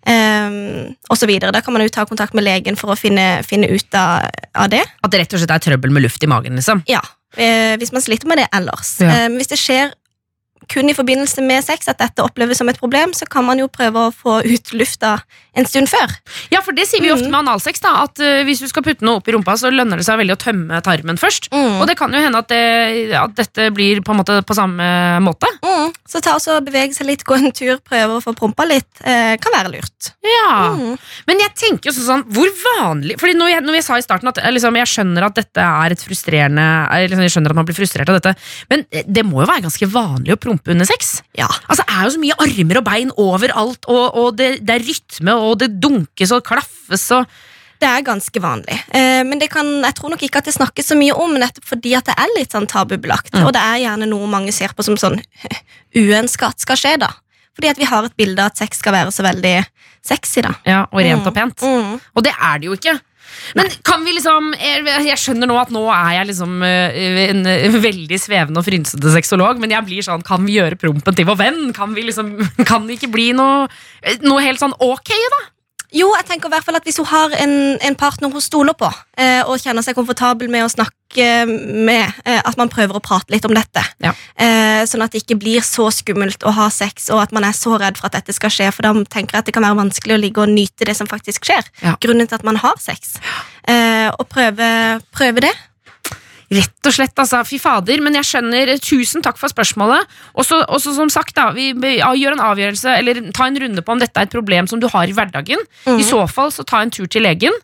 um, 0.06 0.92
og 1.08 1.16
så 1.16 1.26
videre. 1.26 1.52
Da 1.56 1.62
kan 1.64 1.72
man 1.72 1.82
jo 1.86 1.88
ta 1.88 2.04
kontakt 2.04 2.34
med 2.36 2.44
legen 2.44 2.76
for 2.76 2.92
å 2.92 2.98
finne, 2.98 3.40
finne 3.46 3.70
ut 3.72 3.96
av, 3.96 4.28
av 4.52 4.68
det. 4.72 4.82
At 5.02 5.10
det 5.14 5.22
rett 5.22 5.32
og 5.32 5.40
slett 5.40 5.54
er 5.56 5.64
trøbbel 5.70 5.94
med 5.94 6.04
luft 6.04 6.22
i 6.22 6.28
magen, 6.30 6.58
liksom. 6.60 6.84
Ja, 6.90 7.00
eh, 7.00 7.21
hvis 7.80 7.92
man 7.92 8.04
sliter 8.04 8.28
med 8.28 8.42
det 8.42 8.48
ellers. 8.52 8.96
Ja. 9.00 9.24
Eh, 9.24 9.34
hvis 9.36 9.50
det 9.52 9.58
skjer 9.60 9.92
kun 10.72 10.88
i 10.90 10.96
forbindelse 10.96 11.44
med 11.44 11.62
sex 11.66 11.88
at 11.92 12.00
dette 12.00 12.24
oppleves 12.24 12.58
som 12.62 12.68
et 12.72 12.80
problem, 12.80 13.12
så 13.16 13.28
kan 13.28 13.44
man 13.46 13.60
jo 13.60 13.68
prøve 13.72 14.08
å 14.08 14.12
få 14.14 14.40
ut 14.46 14.72
lufta 14.74 15.18
en 15.54 15.66
stund 15.68 15.90
før. 15.92 16.08
Ja, 16.52 16.62
for 16.64 16.72
det 16.72 16.86
sier 16.88 17.02
vi 17.04 17.10
ofte 17.12 17.28
Mm. 17.28 17.30
med 17.34 17.40
analsex, 17.44 17.80
da, 17.84 17.90
at 18.06 18.18
uh, 18.24 18.40
hvis 18.48 18.62
du 18.64 18.68
skal 18.70 18.82
putte 18.86 19.04
noe 19.04 19.20
opp 19.20 19.28
i 19.28 19.34
rumpa, 19.36 19.52
så 19.60 19.68
lønner 19.70 20.00
det 20.00 20.06
seg 20.08 20.16
veldig 20.22 20.34
å 20.34 20.40
tømme 20.40 20.80
tarmen 20.82 21.18
først. 21.20 21.50
Og 21.52 21.84
det 21.86 21.96
kan 22.00 22.10
jo 22.14 22.22
hende 22.24 22.40
at, 22.40 22.48
det, 22.48 23.12
at 23.18 23.34
dette 23.36 23.68
blir 23.76 24.00
på 24.02 24.14
en 24.14 24.20
måte 24.22 24.38
på 24.48 24.56
samme 24.56 24.86
måte. 25.20 25.50
Mm. 25.62 25.92
Så 26.08 26.22
ta 26.24 26.34
også 26.38 26.56
bevege 26.64 26.96
seg 26.96 27.06
litt, 27.10 27.24
gå 27.28 27.36
en 27.36 27.52
tur, 27.52 27.76
prøve 27.84 28.16
å 28.16 28.22
få 28.24 28.32
prompa 28.38 28.64
litt. 28.68 28.88
Eh, 29.04 29.36
kan 29.42 29.52
være 29.58 29.74
lurt. 29.76 30.12
Ja, 30.24 30.70
Mm. 30.72 30.96
Men 31.26 31.38
jeg 31.40 31.52
tenker 31.58 31.90
jo 31.90 31.92
sånn, 31.94 32.22
hvor 32.32 32.48
vanlig 32.62 33.14
Fordi 33.20 33.34
når 33.36 33.48
jeg, 33.50 33.62
når 33.66 33.74
jeg 33.78 33.84
sa 33.84 33.96
i 33.98 34.02
starten 34.04 34.28
at 34.30 34.38
eh, 34.38 34.50
liksom, 34.52 34.76
jeg 34.78 34.88
skjønner 34.90 35.24
at 35.26 35.34
dette 35.36 35.62
er 35.64 35.94
et 35.94 36.02
frustrerende 36.02 36.64
liksom, 37.08 37.22
Jeg 37.24 37.32
skjønner 37.34 37.50
at 37.54 37.58
man 37.58 37.66
blir 37.68 37.76
frustrert 37.76 38.08
av 38.12 38.18
dette, 38.18 38.32
men 38.70 38.84
det 38.90 39.24
må 39.26 39.42
jo 39.42 39.48
være 39.50 39.64
ganske 39.66 39.88
vanlig 39.92 40.34
å 40.34 40.38
prompe 40.40 40.61
under 40.68 40.84
sex? 40.86 41.22
Ja. 41.38 41.48
Altså, 41.68 41.82
Det 41.86 41.94
er 41.96 42.04
jo 42.04 42.10
så 42.14 42.20
mye 42.22 42.36
armer 42.38 42.78
og 42.78 42.84
bein 42.84 43.10
overalt, 43.18 43.88
og, 43.88 44.14
og 44.14 44.36
det, 44.38 44.50
det 44.66 44.76
er 44.76 44.84
rytme, 44.86 45.34
og 45.34 45.58
det 45.58 45.80
dunkes 45.82 46.30
og 46.32 46.44
klaffes 46.46 47.08
og 47.16 47.26
Det 47.82 47.88
er 47.90 48.04
ganske 48.06 48.38
vanlig. 48.38 48.76
Eh, 48.94 49.24
men 49.26 49.40
det 49.42 49.48
kan, 49.50 49.66
jeg 49.82 49.94
tror 49.98 50.10
nok 50.12 50.20
ikke 50.22 50.38
at 50.38 50.46
det 50.46 50.54
snakkes 50.54 50.86
så 50.92 50.94
mye 50.94 51.16
om, 51.18 51.32
nettopp 51.34 51.64
fordi 51.66 51.96
at 51.98 52.06
det 52.06 52.14
er 52.14 52.30
litt 52.38 52.52
sånn 52.54 52.68
tabubelagt. 52.70 53.32
Mm. 53.34 53.42
Og 53.48 53.52
det 53.56 53.58
er 53.58 53.80
gjerne 53.82 54.06
noe 54.06 54.28
mange 54.30 54.52
ser 54.54 54.70
på 54.78 54.84
som 54.86 54.94
sånn 54.96 55.18
uønska 55.98 56.52
at 56.52 56.62
skal 56.62 56.78
skje, 56.78 56.92
da. 57.02 57.08
Fordi 57.56 57.68
at 57.72 57.80
vi 57.82 57.88
har 57.90 58.06
et 58.06 58.14
bilde 58.16 58.38
av 58.40 58.52
at 58.52 58.60
sex 58.62 58.78
skal 58.80 58.94
være 58.94 59.10
så 59.12 59.24
veldig 59.26 59.56
sexy, 60.06 60.40
da. 60.46 60.54
Ja, 60.66 60.84
og 60.92 61.02
rent 61.02 61.20
Mm. 61.22 61.26
og 61.26 61.34
pent. 61.34 61.62
Mm. 61.66 61.98
Og 62.16 62.22
det 62.24 62.32
er 62.38 62.58
det 62.62 62.66
jo 62.70 62.76
ikke. 62.78 62.94
Men 63.58 63.70
kan 63.86 64.04
vi 64.06 64.14
liksom 64.16 64.52
Jeg 64.58 64.84
jeg 65.12 65.20
skjønner 65.20 65.50
nå 65.50 65.56
at 65.60 65.72
nå 65.74 65.82
er 65.92 66.18
jeg 66.18 66.30
liksom 66.32 66.62
eh, 66.66 67.00
en 67.28 67.46
eh, 67.48 67.78
veldig 67.82 68.18
svevende 68.20 68.62
og 68.62 68.66
frynsete 68.66 69.14
sexolog, 69.14 69.60
men 69.62 69.74
jeg 69.74 69.88
blir 69.88 70.06
sånn 70.06 70.24
Kan 70.26 70.46
vi 70.48 70.58
gjøre 70.58 70.78
prompen 70.80 71.16
til 71.16 71.28
vår 71.28 71.40
venn? 71.40 71.62
Kan, 71.76 71.96
vi 71.96 72.06
liksom, 72.08 72.34
kan 72.68 72.86
det 72.88 72.98
ikke 72.98 73.12
bli 73.14 73.30
noe, 73.36 73.66
eh, 74.02 74.20
noe 74.24 74.44
helt 74.44 74.62
sånn 74.62 74.76
ok, 74.82 75.12
da? 75.36 75.42
Jo, 75.92 76.08
jeg 76.16 76.24
tenker 76.28 76.48
i 76.48 76.54
hvert 76.54 76.64
fall 76.64 76.78
at 76.78 76.86
Hvis 76.88 76.98
hun 77.02 77.08
har 77.10 77.34
en, 77.42 77.54
en 77.76 77.96
partner 77.98 78.32
hun 78.32 78.44
stoler 78.44 78.76
på, 78.78 78.88
eh, 79.20 79.42
og 79.44 79.60
kjenner 79.60 79.84
seg 79.84 79.96
komfortabel 79.98 80.48
med 80.52 80.64
å 80.64 80.70
snakke 80.72 80.98
med, 81.46 82.20
eh, 82.24 82.40
at 82.40 82.56
man 82.56 82.70
prøver 82.72 82.96
å 82.96 83.02
prate 83.04 83.28
litt 83.34 83.44
om 83.44 83.52
dette. 83.52 83.82
Ja. 84.00 84.14
Eh, 84.40 84.80
sånn 84.88 85.04
at 85.04 85.12
det 85.12 85.20
ikke 85.20 85.36
blir 85.42 85.64
så 85.66 85.90
skummelt 85.92 86.46
å 86.48 86.54
ha 86.56 86.70
sex, 86.72 87.10
og 87.12 87.20
at 87.20 87.34
man 87.36 87.44
er 87.44 87.52
så 87.56 87.76
redd 87.80 88.00
for 88.00 88.08
at 88.08 88.16
dette 88.16 88.32
skal 88.32 88.52
skje. 88.54 88.70
For 88.72 88.86
da 88.86 88.94
tenker 89.12 89.36
jeg 89.36 89.44
at 89.44 89.50
det 89.50 89.56
kan 89.56 89.66
være 89.66 89.80
vanskelig 89.82 90.16
å 90.16 90.22
ligge 90.22 90.46
og 90.46 90.54
nyte 90.54 90.88
det 90.88 90.96
som 90.96 91.10
faktisk 91.10 91.44
skjer. 91.50 91.68
Ja. 91.84 91.98
Grunnen 92.00 92.30
til 92.30 92.40
at 92.40 92.48
man 92.48 92.60
har 92.62 92.80
sex. 92.80 93.18
Eh, 93.68 94.08
og 94.16 94.24
prøve, 94.32 94.70
prøve 95.12 95.44
det. 95.44 95.52
Rett 96.52 96.88
og 96.88 96.94
slett, 96.94 97.14
altså. 97.16 97.40
Fy 97.48 97.58
fader. 97.62 98.02
Men 98.04 98.18
jeg 98.18 98.28
skjønner. 98.28 98.74
Tusen 98.82 99.24
takk 99.24 99.40
for 99.40 99.52
spørsmålet. 99.52 100.08
Og 100.36 100.46
så 100.46 100.92
som 100.92 101.10
sagt, 101.12 101.34
da, 101.38 101.50
vi 101.56 101.72
gjør 101.72 102.36
en 102.36 102.44
avgjørelse, 102.50 102.96
eller 103.00 103.22
ta 103.34 103.48
en 103.48 103.58
runde 103.62 103.84
på 103.84 103.94
om 103.94 104.02
dette 104.02 104.18
er 104.18 104.28
et 104.28 104.34
problem 104.34 104.68
som 104.70 104.80
du 104.82 104.88
har 104.92 105.08
i 105.08 105.16
hverdagen. 105.16 105.62
Mm. 105.86 105.98
I 105.98 106.06
så 106.06 106.24
fall, 106.30 106.52
så 106.54 106.66
ta 106.68 106.82
en 106.82 106.92
tur 106.92 107.08
til 107.10 107.24
legen. 107.26 107.56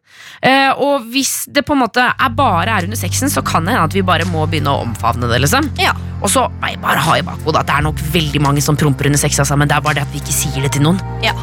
Eh, 0.43 0.71
og 0.75 1.07
hvis 1.13 1.47
det 1.53 1.65
på 1.67 1.77
en 1.77 1.83
måte 1.85 2.05
er 2.09 2.35
bare 2.39 2.79
er 2.79 2.89
under 2.89 2.99
sexen, 2.99 3.31
så 3.33 3.45
kan 3.45 3.67
det 3.67 3.75
hende 3.77 3.89
at 3.91 3.97
vi 3.97 4.05
bare 4.07 4.29
må 4.29 4.47
begynne 4.51 4.73
å 4.73 4.85
omfavne 4.87 5.31
det, 5.31 5.43
liksom. 5.45 5.71
Ja. 5.81 5.95
Og 6.23 6.33
så 6.33 6.49
nei, 6.63 6.75
bare 6.83 7.03
ha 7.05 7.19
i 7.19 7.27
bakhodet 7.27 7.63
at 7.63 7.71
det 7.71 7.77
er 7.79 7.87
nok 7.87 8.03
veldig 8.15 8.43
mange 8.43 8.65
som 8.65 8.79
promper 8.79 9.11
under 9.11 9.21
sex, 9.21 9.39
altså, 9.39 9.59
men 9.59 9.71
det 9.71 9.79
er 9.79 9.85
bare 9.85 10.01
det 10.01 10.09
at 10.09 10.15
vi 10.15 10.23
ikke 10.23 10.41
sier 10.41 10.65
det 10.65 10.75
til 10.77 10.87
noen. 10.89 11.01
ja. 11.25 11.37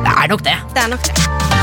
Det 0.00 0.08
er 0.16 0.28
nok 0.32 0.44
det. 0.44 0.56
Det 0.74 0.82
er 0.82 0.88
nok 0.88 1.02
det. 1.04 1.59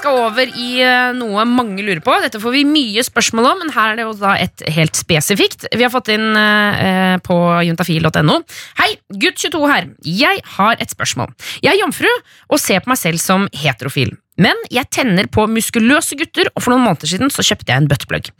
Skal 0.00 0.20
over 0.24 0.48
i 0.48 0.70
eh, 0.84 1.10
noe 1.16 1.44
mange 1.48 1.84
lurer 1.84 2.00
på. 2.04 2.14
Dette 2.24 2.40
får 2.40 2.54
vi 2.54 2.64
mye 2.68 3.04
spørsmål 3.04 3.50
om, 3.50 3.60
men 3.64 3.72
her 3.74 3.92
er 3.92 4.00
det 4.00 4.06
jo 4.06 4.14
da 4.20 4.34
et 4.40 4.64
helt 4.76 4.96
spesifikt. 4.98 5.68
Vi 5.74 5.84
har 5.84 5.92
fått 5.92 6.10
inn 6.14 6.30
eh, 6.38 7.16
på 7.24 7.36
juntafil.no. 7.68 8.40
Hei, 8.80 8.90
gutt 9.20 9.40
22 9.42 9.62
her. 9.68 9.90
Jeg 10.06 10.44
har 10.56 10.80
et 10.80 10.92
spørsmål. 10.94 11.34
Jeg 11.60 11.74
er 11.74 11.82
jomfru 11.82 12.10
og 12.10 12.62
ser 12.62 12.82
på 12.84 12.94
meg 12.94 13.00
selv 13.02 13.22
som 13.22 13.48
heterofil. 13.56 14.16
Men 14.40 14.56
jeg 14.72 14.88
tenner 14.94 15.26
på 15.32 15.44
muskuløse 15.50 16.16
gutter, 16.18 16.48
og 16.56 16.62
for 16.64 16.72
noen 16.72 16.86
måneder 16.86 17.10
siden 17.10 17.30
så 17.32 17.44
kjøpte 17.44 17.68
jeg 17.74 17.82
en 17.82 17.88
buttplug. 17.90 18.30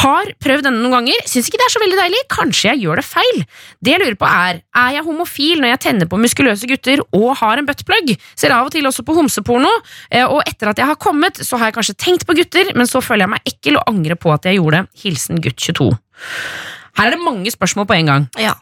Har 0.00 0.30
prøvd 0.42 0.64
denne 0.66 0.80
noen 0.80 0.94
ganger, 0.96 1.20
syns 1.28 1.50
ikke 1.50 1.60
det 1.60 1.66
er 1.68 1.74
så 1.74 1.82
veldig 1.82 1.98
deilig. 2.00 2.22
Kanskje 2.32 2.70
jeg 2.72 2.82
gjør 2.84 3.02
det 3.02 3.06
feil. 3.06 3.42
Det 3.84 3.92
jeg 3.94 4.02
lurer 4.04 4.18
på 4.20 4.30
er, 4.30 4.62
er 4.84 4.96
jeg 4.96 5.04
homofil 5.06 5.60
når 5.62 5.74
jeg 5.74 5.82
tenner 5.86 6.10
på 6.10 6.20
muskuløse 6.22 6.68
gutter 6.70 7.04
og 7.12 7.28
har 7.42 7.60
en 7.60 7.68
buttplug? 7.68 8.14
Ser 8.40 8.56
av 8.56 8.70
og 8.70 8.74
til 8.74 8.88
også 8.88 9.04
på 9.04 9.16
homseporno, 9.18 9.70
eh, 10.10 10.24
og 10.24 10.40
etter 10.48 10.72
at 10.72 10.80
jeg 10.80 10.88
har 10.90 10.96
kommet, 11.00 11.38
så 11.44 11.60
har 11.60 11.70
jeg 11.70 11.78
kanskje 11.78 11.98
tenkt 12.08 12.26
på 12.28 12.36
gutter, 12.40 12.72
men 12.74 12.88
så 12.90 13.02
føler 13.04 13.26
jeg 13.28 13.34
meg 13.36 13.52
ekkel 13.54 13.76
og 13.80 13.88
angrer 13.92 14.16
på 14.20 14.32
at 14.34 14.48
jeg 14.48 14.58
gjorde 14.62 14.80
det. 14.84 15.02
Hilsen 15.04 15.42
gutt 15.44 15.60
22. 15.60 15.90
Her 16.98 17.08
er 17.10 17.16
det 17.16 17.24
mange 17.24 17.50
spørsmål 17.52 17.86
på 17.90 17.96
en 18.00 18.06
gang. 18.12 18.28
Ja. 18.40 18.54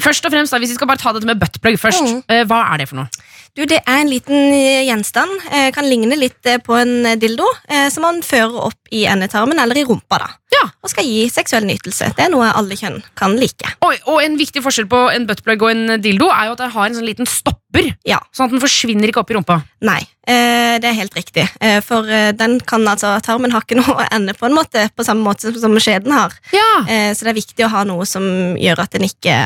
Først 0.00 0.24
og 0.24 0.32
fremst, 0.32 0.52
da, 0.54 0.58
Hvis 0.62 0.70
vi 0.70 0.76
skal 0.78 0.86
bare 0.88 1.00
ta 1.02 1.12
dette 1.12 1.26
med 1.28 1.40
buttplug 1.40 1.76
først, 1.82 2.00
Mm. 2.06 2.22
eh, 2.30 2.44
hva 2.48 2.60
er 2.72 2.78
det 2.78 2.88
for 2.88 2.96
noe? 2.96 3.08
Du, 3.56 3.64
Det 3.66 3.80
er 3.82 4.00
en 4.00 4.10
liten 4.10 4.52
eh, 4.54 4.84
gjenstand. 4.86 5.32
Eh, 5.50 5.70
kan 5.74 5.86
ligne 5.88 6.16
litt 6.18 6.46
eh, 6.46 6.60
på 6.62 6.76
en 6.78 7.16
dildo. 7.20 7.46
Som 7.90 8.04
man 8.06 8.20
fører 8.26 8.56
opp 8.68 8.90
i 8.94 9.04
endetarmen 9.10 9.58
eller 9.62 9.78
i 9.78 9.84
rumpa. 9.86 10.18
da. 10.22 10.28
Ja. 10.54 10.64
Og 10.82 10.90
skal 10.92 11.06
gi 11.06 11.24
seksuell 11.30 11.64
nytelse. 11.66 12.10
Det 12.16 12.24
er 12.24 12.30
noe 12.32 12.48
alle 12.56 12.76
kjønn 12.78 12.98
kan 13.18 13.36
like. 13.38 13.68
Oi, 13.86 13.94
og 14.10 14.20
En 14.24 14.36
viktig 14.38 14.62
forskjell 14.62 14.88
på 14.90 15.00
en 15.14 15.26
buttplug 15.28 15.62
og 15.62 15.70
en 15.72 16.00
dildo 16.02 16.28
er 16.34 16.48
jo 16.48 16.54
at 16.56 16.62
den 16.62 16.72
har 16.74 16.88
en 16.88 16.96
sånn 16.98 17.06
liten 17.08 17.28
stopper, 17.30 17.90
Ja. 18.06 18.18
sånn 18.34 18.48
at 18.48 18.54
den 18.56 18.62
forsvinner 18.62 19.10
ikke 19.10 19.22
opp 19.22 19.30
i 19.30 19.36
rumpa. 19.38 19.60
Nei, 19.86 20.00
det 20.26 20.86
er 20.90 20.96
helt 20.98 21.14
riktig. 21.16 21.46
For 21.86 22.06
den 22.36 22.58
kan 22.66 22.86
altså, 22.90 23.14
tarmen 23.24 23.54
har 23.54 23.62
ikke 23.64 23.78
noe 23.82 24.06
ende 24.12 24.34
på 24.34 24.46
en 24.50 24.56
måte, 24.58 24.88
på 24.94 25.06
samme 25.06 25.24
måte 25.24 25.54
som, 25.58 25.78
skjeden 25.80 26.12
har. 26.14 26.34
Ja, 26.54 26.68
så 27.14 27.24
det 27.26 27.32
er 27.32 27.40
viktig 27.40 27.66
å 27.66 27.72
ha 27.72 27.84
noe 27.88 28.06
som 28.06 28.26
gjør 28.60 28.84
at 28.84 28.98
den 28.98 29.06
ikke, 29.08 29.38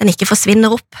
den 0.00 0.10
ikke 0.10 0.26
forsvinner 0.28 0.74
opp. 0.74 0.98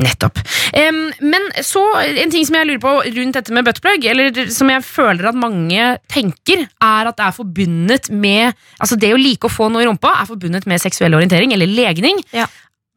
Nettopp. 0.00 0.40
Um, 0.76 1.06
men 1.24 1.46
så 1.64 1.82
en 2.02 2.32
ting 2.32 2.44
som 2.46 2.58
jeg 2.58 2.68
lurer 2.68 2.82
på 2.82 2.94
rundt 3.16 3.38
dette 3.38 3.54
med 3.54 3.66
buttplug, 3.66 4.04
eller 4.10 4.42
som 4.52 4.72
jeg 4.72 4.84
føler 4.86 5.30
at 5.30 5.38
mange 5.38 5.94
tenker, 6.12 6.66
er 6.68 7.10
at 7.10 7.18
det 7.18 7.28
er 7.28 7.38
forbundet 7.38 8.10
med 8.12 8.52
Altså 8.82 8.96
det 9.00 9.12
å 9.14 9.20
like 9.20 9.46
å 9.46 9.52
få 9.52 9.68
noe 9.72 9.84
i 9.84 9.86
rumpa 9.88 10.10
er 10.18 10.28
forbundet 10.28 10.66
med 10.68 10.82
seksuell 10.82 11.14
orientering 11.16 11.54
eller 11.54 11.70
legning. 11.70 12.20
Ja. 12.34 12.46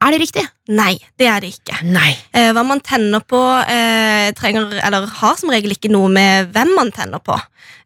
Er 0.03 0.13
det 0.13 0.19
riktig? 0.21 0.43
Nei, 0.77 0.91
det 1.17 1.25
er 1.31 1.41
det 1.41 1.55
ikke. 1.55 1.79
Nei. 1.89 2.11
Eh, 2.35 2.51
hva 2.53 2.61
man 2.67 2.81
tenner 2.85 3.23
på, 3.25 3.39
eh, 3.65 4.29
trenger, 4.37 4.75
eller 4.85 5.07
har 5.09 5.37
som 5.39 5.49
regel 5.49 5.73
ikke 5.73 5.89
noe 5.89 6.11
med 6.13 6.51
hvem 6.53 6.75
man 6.77 6.91
tenner 6.93 7.23
på. 7.23 7.37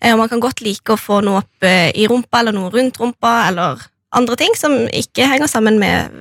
Eh, 0.02 0.16
man 0.20 0.28
kan 0.28 0.42
godt 0.44 0.60
like 0.66 0.92
å 0.92 1.00
få 1.00 1.22
noe 1.24 1.40
opp 1.46 1.64
eh, 1.64 1.92
i 1.96 2.08
rumpa, 2.12 2.42
eller 2.42 2.58
noe 2.58 2.72
rundt 2.74 3.00
rumpa, 3.00 3.48
eller 3.48 3.80
andre 4.18 4.38
ting 4.40 4.56
som 4.60 4.74
ikke 4.92 5.28
henger 5.30 5.50
sammen 5.52 5.80
med 5.80 6.12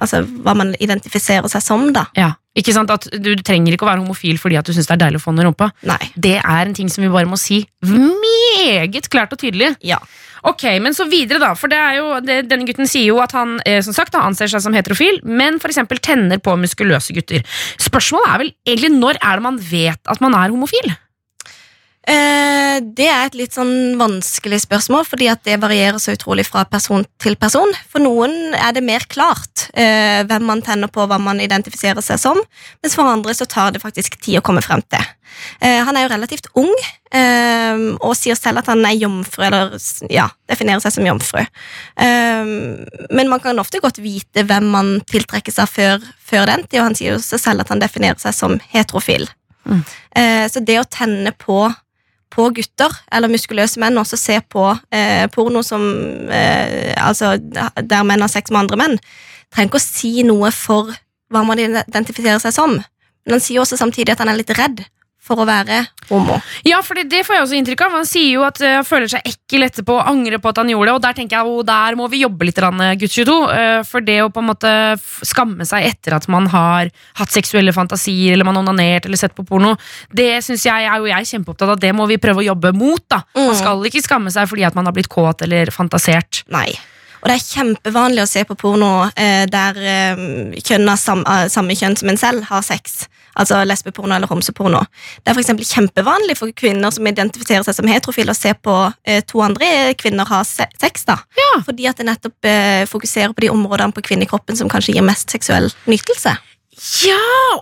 altså, 0.00 0.22
hva 0.24 0.54
man 0.56 0.72
identifiserer 0.80 1.48
seg 1.52 1.64
som. 1.64 1.86
da. 1.94 2.06
Ja. 2.18 2.34
Ikke 2.54 2.70
sant 2.70 2.92
at 2.94 3.08
Du 3.18 3.32
trenger 3.42 3.74
ikke 3.74 3.82
å 3.82 3.88
være 3.88 4.04
homofil 4.04 4.36
fordi 4.38 4.54
at 4.60 4.68
du 4.68 4.70
syns 4.74 4.86
det 4.86 4.94
er 4.94 5.00
deilig 5.06 5.18
å 5.18 5.24
få 5.24 5.32
en 5.34 5.42
i 5.42 5.46
rumpa. 5.48 5.72
Nei. 5.88 5.98
Det 6.14 6.36
er 6.38 6.68
en 6.68 6.76
ting 6.76 6.90
som 6.92 7.02
vi 7.02 7.10
bare 7.10 7.26
må 7.26 7.38
si 7.40 7.64
meget 7.82 9.10
klart 9.10 9.34
og 9.34 9.42
tydelig. 9.42 9.74
Ja. 9.84 9.98
Ok, 10.44 10.62
men 10.84 10.94
så 10.94 11.06
videre 11.08 11.40
da, 11.40 11.54
for 11.56 11.72
det 11.72 11.78
er 11.80 11.98
jo, 11.98 12.08
det, 12.20 12.42
denne 12.50 12.68
gutten 12.68 12.88
sier 12.88 13.08
jo 13.08 13.20
at 13.24 13.32
han 13.32 13.56
eh, 13.64 13.80
som 13.84 13.96
sagt 13.96 14.12
da, 14.12 14.26
anser 14.28 14.50
seg 14.52 14.60
som 14.60 14.76
heterofil, 14.76 15.22
men 15.24 15.56
eksempel 15.56 16.02
tenner 16.04 16.38
på 16.44 16.52
muskuløse 16.60 17.16
gutter. 17.16 17.40
Spørsmålet 17.80 18.28
er 18.28 18.42
vel 18.42 18.52
egentlig 18.68 18.92
når 18.92 19.18
er 19.22 19.40
det 19.40 19.46
man 19.46 19.62
vet 19.70 20.12
at 20.12 20.20
man 20.20 20.36
er 20.36 20.52
homofil? 20.52 20.92
Eh, 22.04 22.78
det 22.84 23.06
er 23.08 23.22
et 23.24 23.36
litt 23.38 23.56
sånn 23.56 23.96
vanskelig 23.96 24.60
spørsmål, 24.66 25.06
fordi 25.08 25.30
at 25.32 25.44
det 25.46 25.56
varierer 25.62 26.00
så 26.02 26.12
utrolig 26.12 26.44
fra 26.46 26.66
person 26.68 27.04
til 27.22 27.36
person. 27.40 27.70
For 27.88 28.04
noen 28.04 28.52
er 28.58 28.74
det 28.76 28.84
mer 28.84 29.06
klart 29.08 29.68
eh, 29.72 30.20
hvem 30.28 30.44
man 30.50 30.62
tenner 30.64 30.92
på, 30.92 31.06
hva 31.08 31.18
man 31.22 31.40
identifiserer 31.40 32.04
seg 32.04 32.20
som, 32.20 32.40
mens 32.84 32.96
for 32.98 33.08
andre 33.08 33.34
så 33.36 33.48
tar 33.48 33.72
det 33.72 33.82
faktisk 33.82 34.18
tid 34.20 34.40
å 34.40 34.44
komme 34.44 34.64
frem 34.64 34.84
til. 34.92 35.06
Eh, 35.64 35.80
han 35.86 35.96
er 35.96 36.04
jo 36.04 36.12
relativt 36.12 36.50
ung, 36.60 36.74
og 37.14 38.16
sier 38.18 38.34
selv 38.34 38.58
at 38.58 38.66
han 38.72 38.80
er 38.88 38.96
jomfru, 38.98 39.44
eller 39.46 39.76
ja, 40.10 40.24
definerer 40.50 40.82
seg 40.82 40.96
som 40.96 41.06
jomfru. 41.06 41.44
Men 41.94 43.30
man 43.30 43.42
kan 43.44 43.62
ofte 43.62 43.78
godt 43.78 44.00
vite 44.02 44.42
hvem 44.42 44.66
man 44.72 44.90
tiltrekker 45.06 45.54
seg 45.54 45.70
før, 45.70 46.08
før 46.26 46.50
den 46.50 46.66
tid, 46.66 46.80
og 46.80 46.88
han 46.88 46.98
sier 46.98 47.14
jo 47.14 47.22
selv 47.22 47.62
at 47.62 47.70
han 47.70 47.84
definerer 47.84 48.18
seg 48.18 48.34
som 48.34 48.58
heterofil. 48.72 49.28
Mm. 49.64 49.82
Eh, 50.16 50.44
så 50.50 50.60
det 50.60 50.78
å 50.80 50.88
tenne 50.88 51.32
på 51.38 51.58
på 52.34 52.48
gutter, 52.56 52.92
eller 53.14 53.30
muskuløse 53.30 53.80
menn, 53.82 53.98
også 54.00 54.18
se 54.18 54.40
på 54.50 54.66
eh, 54.94 55.24
porno 55.32 55.62
som 55.66 55.84
eh, 56.28 56.92
Altså 56.98 57.36
der 57.38 58.06
menn 58.06 58.24
har 58.24 58.32
sex 58.32 58.50
med 58.50 58.64
andre 58.64 58.80
menn, 58.80 58.98
trenger 59.54 59.70
ikke 59.70 59.82
å 59.82 59.84
si 59.84 60.12
noe 60.26 60.50
for 60.54 60.90
hva 61.32 61.44
man 61.46 61.60
identifiserer 61.60 62.42
seg 62.42 62.54
som. 62.56 62.76
Men 63.24 63.36
han 63.36 63.42
sier 63.42 63.62
også 63.62 63.78
samtidig 63.80 64.14
at 64.14 64.22
han 64.22 64.30
er 64.32 64.38
litt 64.40 64.52
redd 64.58 64.84
for 65.24 65.40
å 65.40 65.46
være 65.48 65.78
homo. 66.10 66.34
Ja, 66.68 66.82
for 66.84 66.98
det, 66.98 67.06
det 67.08 67.22
får 67.24 67.38
jeg 67.38 67.44
også 67.46 67.56
inntrykk 67.56 67.80
av. 67.86 67.94
Han 67.96 68.04
sier 68.08 68.28
jo 68.34 68.42
at 68.44 68.60
eh, 68.60 68.74
han 68.76 68.84
føler 68.84 69.08
seg 69.08 69.24
ekkel 69.30 69.64
etterpå, 69.64 69.96
angrer 70.04 70.36
på 70.44 70.50
at 70.52 70.60
han 70.60 70.68
gjorde 70.68 70.90
det, 70.90 70.94
og 70.98 71.02
der 71.06 71.16
tenker 71.16 71.38
jeg, 71.38 71.48
oh, 71.48 71.62
der 71.64 71.96
må 71.96 72.08
vi 72.12 72.20
jobbe 72.24 72.44
litt, 72.44 72.60
gutt 73.00 73.14
22. 73.16 73.36
eh, 73.56 73.78
For 73.88 74.04
det 74.04 74.18
å 74.24 74.28
på 74.34 74.42
en 74.44 74.50
måte 74.50 74.72
skamme 75.24 75.64
seg 75.68 75.88
etter 75.88 76.18
at 76.18 76.28
man 76.28 76.46
har 76.52 76.90
hatt 77.20 77.32
seksuelle 77.32 77.72
fantasier, 77.72 78.34
eller 78.36 78.44
man 78.44 78.58
har 78.60 78.66
onanert 78.68 79.06
eller 79.08 79.16
sett 79.20 79.34
på 79.34 79.46
porno, 79.48 79.74
det 80.12 80.42
synes 80.44 80.64
jeg 80.68 80.84
er 80.90 80.98
jo 81.00 81.08
jeg 81.08 81.30
kjempeopptatt 81.32 81.72
av. 81.76 81.80
Det 81.80 81.94
må 81.96 82.06
vi 82.10 82.20
prøve 82.20 82.44
å 82.44 82.48
jobbe 82.52 82.74
mot. 82.76 83.00
da. 83.08 83.22
Man 83.34 83.48
Mm. 83.54 83.56
skal 83.62 83.84
ikke 83.88 84.04
skamme 84.04 84.30
seg 84.32 84.48
fordi 84.48 84.64
at 84.66 84.74
man 84.76 84.84
har 84.86 84.92
blitt 84.92 85.08
kåt 85.08 85.42
eller 85.42 85.72
fantasert. 85.72 86.44
Nei. 86.52 86.68
Og 87.24 87.30
det 87.30 87.38
er 87.38 87.44
kjempevanlig 87.48 88.20
å 88.20 88.28
se 88.28 88.42
på 88.44 88.54
porno 88.60 89.08
eh, 89.16 89.46
der 89.48 89.78
eh, 89.80 90.16
kjønn 90.60 90.90
av 90.92 90.98
sam, 91.00 91.24
samme 91.48 91.72
kjønn 91.72 91.96
som 91.96 92.08
en 92.12 92.20
selv 92.20 92.44
har 92.50 92.60
sex. 92.60 93.06
Altså 93.40 93.60
lesbeporno 93.66 94.14
eller 94.16 94.30
homseporno. 94.30 94.84
Det 95.22 95.32
er 95.32 95.38
for 95.38 95.66
kjempevanlig 95.74 96.36
for 96.38 96.54
kvinner 96.56 96.94
som 96.94 97.06
identifiserer 97.10 97.66
seg 97.66 97.78
som 97.78 97.90
heterofile, 97.90 98.34
å 98.34 98.38
se 98.38 98.54
på 98.54 98.76
eh, 99.04 99.22
to 99.26 99.42
andre 99.44 99.94
kvinner 99.98 100.28
ha 100.30 100.42
se 100.46 100.66
sex. 100.80 101.06
da. 101.08 101.18
Ja. 101.38 101.52
Fordi 101.66 101.88
at 101.90 102.00
det 102.00 102.08
nettopp 102.08 102.50
eh, 102.50 102.84
fokuserer 102.90 103.34
på 103.34 103.46
de 103.46 103.52
områdene 103.54 103.94
på 103.94 104.04
kvinnekroppen 104.10 104.58
som 104.58 104.70
kanskje 104.72 104.96
gir 104.96 105.06
mest 105.06 105.34
seksuell 105.34 105.70
nytelse. 105.90 106.36
Ja, 107.06 107.20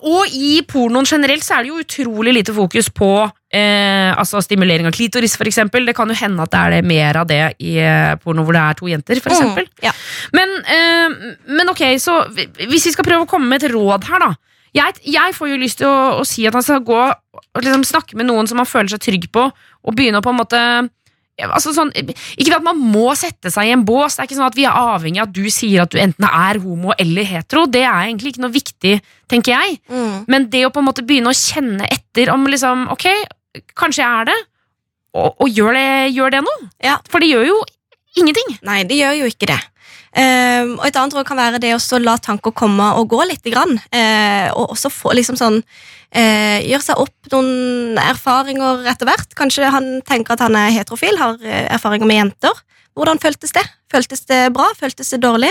og 0.09 0.33
i 0.33 0.63
pornoen 0.69 1.07
generelt 1.09 1.45
så 1.45 1.59
er 1.59 1.67
det 1.67 1.73
jo 1.73 1.83
utrolig 1.83 2.33
lite 2.33 2.55
fokus 2.57 2.89
på 2.95 3.11
eh, 3.53 4.09
altså 4.09 4.41
stimulering 4.45 4.89
av 4.89 4.95
klitoris, 4.97 5.37
eksempel. 5.37 5.85
Det 5.87 5.95
kan 5.97 6.09
jo 6.09 6.17
hende 6.17 6.47
at 6.47 6.53
det 6.53 6.61
er 6.63 6.77
det 6.77 6.87
mer 6.89 7.19
av 7.21 7.29
det 7.29 7.43
i 7.61 7.77
eh, 7.83 8.15
porno 8.23 8.47
hvor 8.47 8.57
det 8.57 8.63
er 8.63 8.79
to 8.79 8.89
jenter, 8.89 9.21
for. 9.21 9.37
Mm, 9.37 9.69
ja. 9.85 9.93
Men, 10.33 10.55
eh, 10.65 11.37
men 11.53 11.73
ok, 11.73 11.85
så 12.01 12.23
hvis 12.33 12.89
vi 12.89 12.95
skal 12.95 13.07
prøve 13.07 13.27
å 13.27 13.31
komme 13.31 13.51
med 13.53 13.63
et 13.63 13.75
råd 13.75 14.09
her, 14.09 14.25
da. 14.25 14.33
Jeg, 14.73 14.97
jeg 15.05 15.37
får 15.37 15.53
jo 15.53 15.61
lyst 15.61 15.83
til 15.83 15.91
å, 15.91 16.23
å 16.23 16.25
si 16.25 16.47
at 16.49 16.57
han 16.57 16.65
skal 16.65 16.81
gå 16.87 17.03
og 17.03 17.61
liksom 17.61 17.85
snakke 17.85 18.17
med 18.17 18.31
noen 18.31 18.49
som 18.49 18.61
han 18.63 18.69
føler 18.69 18.95
seg 18.95 19.03
trygg 19.05 19.29
på, 19.35 19.45
og 19.53 19.97
begynne 19.97 20.23
å 20.23 20.25
på 20.25 20.33
en 20.33 20.41
måte 20.41 20.61
altså 21.43 21.73
sånn, 21.75 21.91
Ikke 22.37 22.59
at 22.59 22.65
man 22.65 22.79
må 22.79 23.13
sette 23.19 23.51
seg 23.53 23.69
i 23.69 23.75
en 23.75 23.85
bås, 23.89 24.17
det 24.17 24.23
er 24.23 24.29
ikke 24.29 24.39
sånn 24.39 24.51
at 24.51 24.59
vi 24.59 24.67
er 24.69 24.77
avhengig 24.77 25.23
av 25.23 25.31
at 25.31 25.35
du 25.37 25.47
sier 25.53 25.85
at 25.85 25.93
du 25.93 25.99
enten 26.01 26.27
er 26.29 26.61
homo 26.63 26.95
eller 27.01 27.27
hetero. 27.27 27.65
Det 27.67 27.83
er 27.83 28.07
egentlig 28.07 28.35
ikke 28.35 28.45
noe 28.45 28.55
viktig, 28.55 28.95
tenker 29.33 29.57
jeg. 29.57 29.79
Mm. 29.91 30.17
Men 30.31 30.49
det 30.53 30.67
å 30.69 30.73
på 30.75 30.83
en 30.83 30.89
måte 30.91 31.05
begynne 31.07 31.33
å 31.33 31.37
kjenne 31.37 31.89
etter 31.91 32.33
om 32.35 32.47
liksom, 32.51 32.87
ok, 32.93 33.09
kanskje 33.79 34.05
jeg 34.05 34.23
er 34.23 34.31
det, 34.31 34.39
og, 35.13 35.35
og 35.45 35.49
gjør, 35.53 35.77
det, 35.77 35.89
gjør 36.17 36.37
det 36.37 36.45
noe? 36.47 36.71
Ja. 36.85 36.97
For 37.13 37.25
det 37.25 37.33
gjør 37.33 37.49
jo 37.49 37.59
ingenting. 38.21 38.57
Nei, 38.65 38.83
det 38.89 39.01
gjør 39.01 39.19
jo 39.23 39.33
ikke 39.33 39.51
det. 39.51 39.59
Ehm, 40.13 40.75
og 40.77 40.85
Et 40.87 40.97
annet 40.97 41.15
råd 41.17 41.27
kan 41.29 41.41
være 41.41 41.61
det 41.63 41.73
å 41.73 42.01
la 42.03 42.19
tanker 42.21 42.53
komme 42.53 42.91
og 42.99 43.09
gå 43.13 43.23
litt. 43.29 43.45
Grann, 43.53 43.75
uh, 43.75 44.49
og 44.55 44.75
også 44.77 44.91
få 44.93 45.13
liksom 45.17 45.37
sånn 45.37 45.59
uh, 45.59 46.59
Gjøre 46.63 46.85
seg 46.85 47.01
opp 47.03 47.33
noen 47.33 47.99
erfaringer 48.01 48.85
etter 48.93 49.09
hvert. 49.09 49.33
Kanskje 49.39 49.73
han 49.73 49.89
tenker 50.07 50.37
at 50.37 50.45
han 50.45 50.57
er 50.59 50.75
heterofil, 50.77 51.19
har 51.19 51.41
eh, 51.43 51.67
erfaringer 51.73 52.09
med 52.09 52.21
jenter. 52.21 52.63
Hvordan 52.99 53.21
føltes 53.23 53.55
det? 53.57 53.63
Føltes 53.93 54.25
det 54.29 54.41
bra? 54.53 54.67
Føltes 54.77 55.13
det 55.15 55.21
dårlig? 55.23 55.51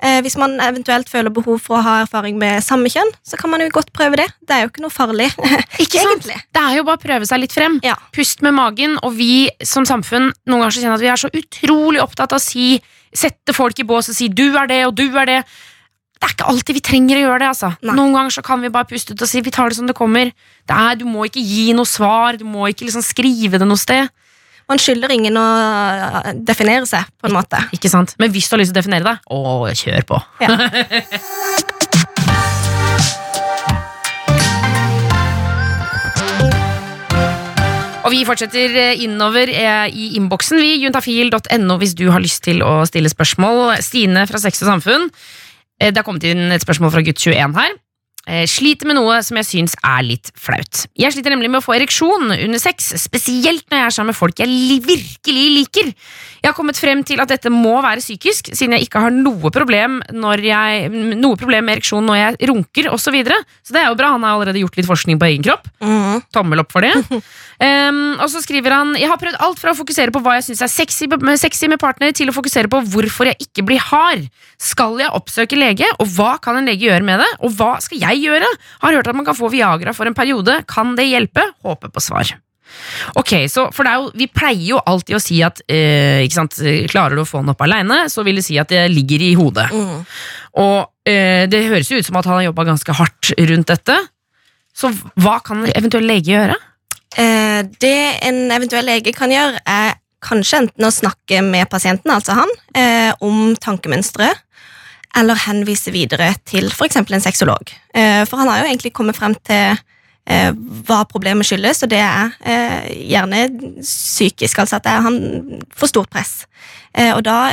Eh, 0.00 0.20
hvis 0.24 0.38
man 0.40 0.56
eventuelt 0.64 1.08
føler 1.10 1.32
behov 1.34 1.58
for 1.60 1.78
å 1.78 1.82
ha 1.84 1.94
erfaring 2.04 2.38
med 2.40 2.64
samme 2.64 2.88
kjønn, 2.92 3.10
så 3.26 3.36
kan 3.40 3.52
man 3.52 3.64
jo 3.64 3.68
godt 3.74 3.90
prøve 3.96 4.20
det. 4.20 4.28
Det 4.40 4.56
er 4.56 4.64
jo 4.64 4.70
ikke 4.70 4.84
noe 4.84 4.94
farlig. 4.94 5.28
Ikke 5.84 6.00
egentlig. 6.00 6.38
Det 6.54 6.62
er 6.62 6.78
jo 6.78 6.86
bare 6.88 7.00
å 7.00 7.02
prøve 7.02 7.28
seg 7.28 7.42
litt 7.42 7.56
frem. 7.56 7.78
Ja. 7.84 7.96
Pust 8.16 8.44
med 8.44 8.56
magen, 8.56 8.96
og 9.04 9.16
vi 9.18 9.48
som 9.64 9.88
samfunn 9.88 10.30
noen 10.48 10.62
ganger 10.64 10.76
så 10.76 10.84
kjenner 10.84 11.00
at 11.00 11.04
vi 11.04 11.10
er 11.12 11.22
så 11.24 11.32
utrolig 11.42 12.00
opptatt 12.04 12.32
av 12.32 12.40
å 12.40 12.44
si, 12.44 12.76
sette 13.12 13.56
folk 13.56 13.80
i 13.80 13.88
bås 13.88 14.08
og 14.12 14.16
si 14.16 14.28
'du 14.28 14.56
er 14.56 14.68
det', 14.70 14.86
og 14.88 14.94
'du 14.96 15.08
er 15.12 15.28
det'. 15.28 15.44
Det 16.18 16.26
er 16.26 16.34
ikke 16.34 16.48
alltid 16.50 16.74
vi 16.74 16.80
trenger 16.82 17.16
å 17.16 17.24
gjøre 17.26 17.38
det. 17.38 17.48
altså. 17.52 17.68
Nei. 17.82 17.94
Noen 17.94 18.16
ganger 18.16 18.32
så 18.34 18.42
kan 18.42 18.60
vi 18.60 18.72
bare 18.74 18.88
puste 18.90 19.12
ut 19.12 19.22
og 19.22 19.28
si 19.28 19.40
'vi 19.40 19.52
tar 19.54 19.68
det 19.68 19.76
som 19.76 19.86
det 19.86 19.96
kommer'. 19.96 20.32
Det 20.66 20.76
er, 20.76 20.96
du 20.96 21.04
må 21.04 21.28
ikke 21.28 21.44
gi 21.44 21.72
noe 21.72 21.86
svar, 21.86 22.36
du 22.36 22.44
må 22.44 22.66
ikke 22.68 22.88
liksom 22.88 23.04
skrive 23.04 23.58
det 23.58 23.68
noe 23.68 23.78
sted. 23.78 24.08
Man 24.68 24.76
skylder 24.76 25.08
ingen 25.14 25.32
å 25.40 25.42
eh, 25.48 26.34
definere 26.44 26.84
seg, 26.84 27.06
på 27.16 27.30
en 27.30 27.32
måte. 27.38 27.56
Ikke 27.72 27.88
sant? 27.88 28.12
Men 28.20 28.28
hvis 28.34 28.50
du 28.50 28.52
har 28.52 28.60
lyst 28.60 28.74
til 28.74 28.76
å 28.76 28.80
definere 28.82 29.04
deg, 29.06 29.16
å, 29.32 29.64
kjør 29.72 30.04
på. 30.10 30.18
Ja. 30.44 30.52
Og 38.04 38.12
vi 38.12 38.20
fortsetter 38.28 38.76
eh, 38.76 39.00
innover 39.06 39.48
eh, 39.48 39.88
i 39.88 40.12
innboksen, 40.20 40.60
vi. 40.60 40.76
Juntafil.no 40.84 41.80
hvis 41.80 41.96
du 41.96 42.10
har 42.12 42.20
lyst 42.20 42.44
til 42.44 42.60
å 42.60 42.84
stille 42.88 43.08
spørsmål. 43.08 43.80
Stine 43.84 44.28
fra 44.28 44.36
Sex 44.44 44.60
og 44.66 44.74
Samfunn. 44.74 45.08
Det 45.80 45.96
har 45.96 46.04
kommet 46.04 46.28
inn 46.28 46.52
et 46.52 46.64
spørsmål 46.64 46.92
fra 46.92 47.00
gutt 47.08 47.24
21 47.24 47.56
her. 47.56 47.72
Eh, 48.28 48.44
Sliter 48.48 48.88
med 48.88 48.98
noe 48.98 49.18
som 49.24 49.38
jeg 49.40 49.48
syns 49.48 49.74
er 49.80 50.04
litt 50.04 50.30
flaut. 50.36 50.84
Jeg 50.98 51.14
sliter 51.14 51.32
nemlig 51.32 51.48
med 51.48 51.62
å 51.62 51.64
få 51.64 51.78
ereksjon 51.78 52.28
under 52.34 52.60
sex, 52.60 52.92
spesielt 53.00 53.64
når 53.70 53.80
jeg 53.80 53.86
er 53.86 53.96
sammen 53.96 54.12
med 54.12 54.18
folk 54.18 54.42
jeg 54.42 54.80
virkelig 54.84 55.46
liker. 55.56 55.92
Jeg 56.38 56.50
har 56.50 56.56
kommet 56.56 56.78
frem 56.78 57.02
til 57.06 57.22
at 57.22 57.32
dette 57.32 57.50
må 57.52 57.78
være 57.82 58.04
psykisk, 58.04 58.52
siden 58.52 58.76
jeg 58.76 58.86
ikke 58.86 59.02
har 59.06 59.14
noe 59.14 59.52
problem, 59.54 59.98
når 60.12 60.44
jeg, 60.44 60.92
noe 61.18 61.40
problem 61.40 61.66
med 61.66 61.78
ereksjon 61.78 62.06
når 62.06 62.20
jeg 62.20 62.50
runker 62.52 62.92
osv. 62.92 63.08
Så, 63.08 63.12
videre. 63.14 63.38
så 63.64 63.72
det 63.72 63.80
er 63.80 63.86
jo 63.88 63.96
bra. 63.96 64.10
Han 64.12 64.24
har 64.26 64.34
allerede 64.36 64.60
gjort 64.60 64.76
litt 64.76 64.84
forskning 64.84 65.16
på 65.16 65.30
egen 65.30 65.46
kropp. 65.46 65.64
Mm. 65.80 66.20
Tommel 66.36 66.60
opp 66.60 66.74
for 66.74 66.84
det. 66.84 66.92
Um, 67.58 68.12
og 68.22 68.28
så 68.30 68.38
skriver 68.38 68.70
han 68.70 68.92
Jeg 68.94 69.08
har 69.10 69.18
prøvd 69.18 69.40
alt 69.42 69.58
fra 69.58 69.72
å 69.72 69.74
fokusere 69.74 70.12
på 70.14 70.20
hva 70.22 70.36
jeg 70.36 70.44
syns 70.46 70.60
er 70.62 70.70
sexy 70.70 71.08
med, 71.10 71.40
sexy 71.42 71.66
med 71.66 71.80
partner, 71.82 72.12
til 72.14 72.30
å 72.30 72.34
fokusere 72.36 72.70
på 72.70 72.78
hvorfor 72.92 73.32
jeg 73.32 73.48
ikke 73.48 73.64
blir 73.66 73.82
hard. 73.82 74.28
Skal 74.62 74.94
jeg 75.02 75.10
oppsøke 75.10 75.58
lege, 75.58 75.88
og 75.98 76.06
hva 76.14 76.36
kan 76.42 76.60
en 76.60 76.70
lege 76.70 76.86
gjøre 76.86 77.02
med 77.08 77.18
det? 77.18 77.26
Og 77.42 77.56
hva 77.58 77.72
skal 77.82 77.98
jeg 77.98 78.17
gjøre? 78.20 78.50
Har 78.82 78.98
hørt 78.98 79.08
at 79.10 79.16
man 79.16 79.26
kan 79.26 79.38
få 79.38 79.50
Viagra 79.52 79.94
for 79.96 80.08
en 80.08 80.16
periode. 80.16 80.60
Kan 80.68 80.94
det 80.98 81.08
hjelpe? 81.08 81.44
Håper 81.64 81.92
på 81.94 82.02
svar. 82.04 82.34
Ok, 83.16 83.32
så 83.48 83.68
for 83.72 83.88
det 83.88 83.94
jo, 83.96 84.10
Vi 84.18 84.26
pleier 84.28 84.74
jo 84.74 84.80
alltid 84.84 85.16
å 85.16 85.22
si 85.22 85.38
at 85.44 85.62
eh, 85.72 86.26
sant, 86.32 86.58
klarer 86.90 87.16
du 87.16 87.22
å 87.24 87.28
få 87.28 87.40
den 87.42 87.54
opp 87.54 87.64
aleine, 87.64 88.04
så 88.12 88.24
vil 88.26 88.40
det 88.40 88.44
si 88.46 88.58
at 88.60 88.70
det 88.72 88.84
ligger 88.92 89.24
i 89.24 89.32
hodet. 89.38 89.68
Mm. 89.72 90.02
Og 90.60 91.08
eh, 91.08 91.44
det 91.50 91.64
høres 91.70 91.90
jo 91.90 92.00
ut 92.00 92.08
som 92.08 92.18
at 92.20 92.28
han 92.28 92.40
har 92.40 92.48
jobba 92.50 92.68
ganske 92.68 92.98
hardt 93.00 93.32
rundt 93.38 93.72
dette. 93.72 93.96
Så 94.76 94.92
hva 95.18 95.38
kan 95.44 95.64
eventuell 95.72 96.06
lege 96.06 96.34
gjøre? 96.34 96.58
Eh, 97.18 97.62
det 97.80 97.96
en 98.28 98.44
eventuell 98.54 98.86
lege 98.86 99.14
kan 99.16 99.32
gjøre, 99.32 99.62
er 99.64 99.96
kanskje 100.24 100.64
enten 100.64 100.86
å 100.86 100.92
snakke 100.92 101.40
med 101.46 101.68
pasienten, 101.70 102.10
altså 102.12 102.36
han, 102.40 102.52
eh, 102.74 103.10
om 103.24 103.54
tankemønsteret, 103.56 104.44
eller 105.16 105.40
henvise 105.46 105.92
videre 105.94 106.32
til 106.48 106.68
f.eks. 106.72 106.98
en 107.00 107.22
sexolog. 107.24 107.72
Eh, 107.94 108.24
for 108.28 108.40
han 108.40 108.50
har 108.50 108.62
jo 108.62 108.70
egentlig 108.70 108.92
kommet 108.96 109.16
frem 109.18 109.34
til 109.46 109.78
eh, 110.28 110.52
hva 110.86 111.02
problemet 111.08 111.48
skyldes, 111.48 111.84
og 111.84 111.92
det 111.92 112.02
er 112.04 112.34
eh, 112.44 112.92
gjerne 113.14 113.46
psykisk, 113.80 114.60
altså 114.60 114.78
at 114.78 114.86
det 114.86 114.94
er 114.94 115.06
han 115.08 115.18
for 115.74 115.90
stort 115.90 116.12
press. 116.12 116.42
Og 116.98 117.20
da 117.22 117.52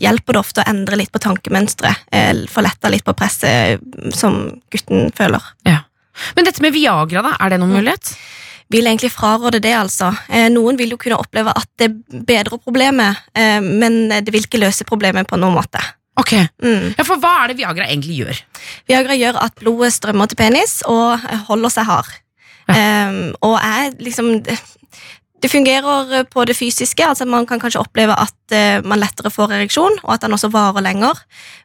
hjelper 0.00 0.32
det 0.32 0.40
ofte 0.40 0.62
å 0.62 0.70
endre 0.70 0.96
litt 0.96 1.10
på 1.12 1.20
tankemønsteret, 1.20 2.06
få 2.48 2.62
letta 2.64 2.88
litt 2.88 3.04
på 3.04 3.12
presset 3.18 3.82
som 4.16 4.38
gutten 4.72 5.10
føler. 5.12 5.44
Men 5.66 6.46
dette 6.46 6.62
med 6.64 6.72
Viagra, 6.72 7.24
da, 7.26 7.34
er 7.36 7.52
det 7.52 7.58
noen 7.60 7.74
mulighet? 7.76 8.14
vil 8.72 8.88
egentlig 8.88 9.12
fraråde 9.14 9.60
det, 9.62 9.74
altså. 9.78 10.08
Noen 10.50 10.78
vil 10.78 10.94
jo 10.94 10.98
kunne 10.98 11.18
oppleve 11.20 11.52
at 11.54 11.68
det 11.78 11.90
bedrer 12.10 12.58
problemet, 12.58 13.28
men 13.62 14.08
det 14.10 14.32
vil 14.34 14.46
ikke 14.46 14.62
løse 14.62 14.86
problemet 14.88 15.28
på 15.30 15.38
noen 15.38 15.54
måte. 15.58 15.82
Ok, 16.16 16.32
Mm. 16.62 16.94
ja, 16.96 17.04
For 17.04 17.20
hva 17.20 17.44
er 17.44 17.48
det 17.52 17.58
Viagra 17.58 17.84
egentlig 17.84 18.16
gjør? 18.22 18.38
Viagra 18.88 19.16
gjør 19.18 19.36
at 19.42 19.54
blodet 19.60 19.92
strømmer 19.92 20.26
til 20.30 20.36
penis 20.40 20.78
og 20.88 21.20
holder 21.48 21.68
seg 21.74 21.84
hard. 21.84 22.08
Eh, 22.72 23.32
og 23.42 23.58
er 23.62 23.92
liksom 24.00 24.42
Det 25.42 25.50
fungerer 25.52 26.24
på 26.32 26.44
det 26.48 26.56
fysiske, 26.56 27.04
altså 27.04 27.26
man 27.28 27.44
kan 27.46 27.60
kanskje 27.60 27.78
oppleve 27.82 28.14
at 28.18 28.54
uh, 28.56 28.80
man 28.88 28.98
lettere 28.98 29.30
får 29.30 29.52
ereksjon, 29.52 29.98
og 30.02 30.14
at 30.14 30.22
den 30.24 30.32
også 30.32 30.48
varer 30.50 30.80
lenger, 30.80 31.20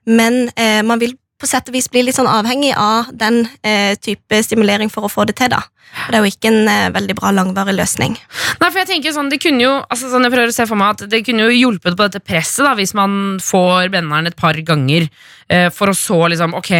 men 0.06 0.50
uh, 0.60 0.82
man 0.84 1.00
vil 1.00 1.16
på 1.42 1.50
sett 1.50 1.70
og 1.70 1.76
vis 1.76 1.90
blir 1.92 2.06
litt 2.08 2.18
sånn 2.18 2.30
avhengig 2.30 2.72
av 2.78 3.12
den 3.18 3.44
eh, 3.66 3.98
type 4.00 4.44
stimulering 4.46 4.92
for 4.94 5.08
å 5.08 5.12
få 5.12 5.26
det 5.30 5.40
til, 5.42 5.52
da. 5.54 5.64
Og 5.92 6.14
det 6.14 6.18
er 6.18 6.24
jo 6.24 6.32
ikke 6.32 6.50
en 6.52 6.70
eh, 6.72 6.92
veldig 6.96 7.16
bra 7.18 7.34
langvarig 7.36 7.74
løsning. 7.76 8.16
Nei, 8.62 8.70
for 8.70 8.80
jeg 8.80 8.90
tenker 8.94 9.16
sånn, 9.16 9.32
det 9.32 9.42
kunne 9.44 9.66
jo, 9.66 9.74
altså 9.92 10.12
sånn 10.12 10.24
jeg 10.28 10.34
prøver 10.34 10.54
å 10.54 10.56
se 10.56 10.68
for 10.70 10.80
meg 10.80 10.96
at 10.96 11.12
det 11.12 11.24
kunne 11.28 11.50
jo 11.50 11.58
hjulpet 11.58 11.98
på 11.98 12.08
dette 12.08 12.24
presset 12.24 12.64
da, 12.68 12.74
hvis 12.78 12.96
man 12.98 13.42
får 13.44 13.92
benderen 13.94 14.30
et 14.30 14.38
par 14.40 14.56
ganger 14.68 15.10
eh, 15.52 15.68
for 15.74 15.92
å 15.92 15.98
så 15.98 16.22
liksom, 16.32 16.56
ok, 16.62 16.72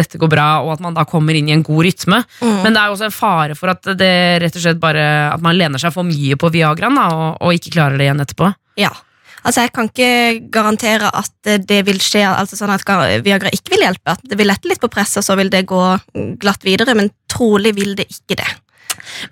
dette 0.00 0.20
går 0.20 0.32
bra, 0.32 0.48
og 0.64 0.74
at 0.74 0.84
man 0.84 0.98
da 0.98 1.06
kommer 1.08 1.38
inn 1.38 1.52
i 1.52 1.54
en 1.54 1.64
god 1.66 1.86
rytme. 1.86 2.20
Mm. 2.40 2.60
Men 2.66 2.74
det 2.74 2.82
er 2.82 2.90
jo 2.90 2.98
også 2.98 3.08
en 3.10 3.18
fare 3.20 3.58
for 3.58 3.74
at 3.74 3.94
det 3.94 4.14
rett 4.42 4.58
og 4.58 4.66
slett 4.66 4.82
bare, 4.82 5.08
at 5.30 5.44
man 5.44 5.58
lener 5.58 5.82
seg 5.82 5.94
for 5.94 6.06
mye 6.08 6.38
på 6.40 6.52
Viagraen 6.54 6.98
da, 6.98 7.08
og, 7.14 7.26
og 7.38 7.58
ikke 7.58 7.76
klarer 7.78 8.00
det 8.00 8.08
igjen 8.08 8.24
etterpå. 8.24 8.50
Ja. 8.80 8.90
Altså, 9.44 9.60
Jeg 9.66 9.72
kan 9.76 9.88
ikke 9.90 10.10
garantere 10.50 11.10
at 11.12 11.50
eh, 11.52 11.58
det 11.60 11.82
vil 11.86 12.00
skje, 12.00 12.24
altså 12.26 12.56
sånn 12.56 12.72
at 12.74 12.84
Viagra 13.24 13.52
ikke 13.52 13.74
vil 13.76 13.84
hjelpe. 13.86 14.14
At 14.16 14.24
det 14.24 14.38
vil 14.40 14.48
lette 14.48 14.68
litt 14.70 14.80
på 14.80 14.88
presset, 14.92 15.20
og 15.20 15.24
så 15.28 15.36
vil 15.36 15.50
det 15.52 15.66
gå 15.68 15.82
glatt 16.40 16.64
videre, 16.64 16.94
men 16.96 17.10
trolig 17.28 17.74
vil 17.76 17.94
det 17.98 18.08
ikke 18.08 18.38
det. 18.40 18.50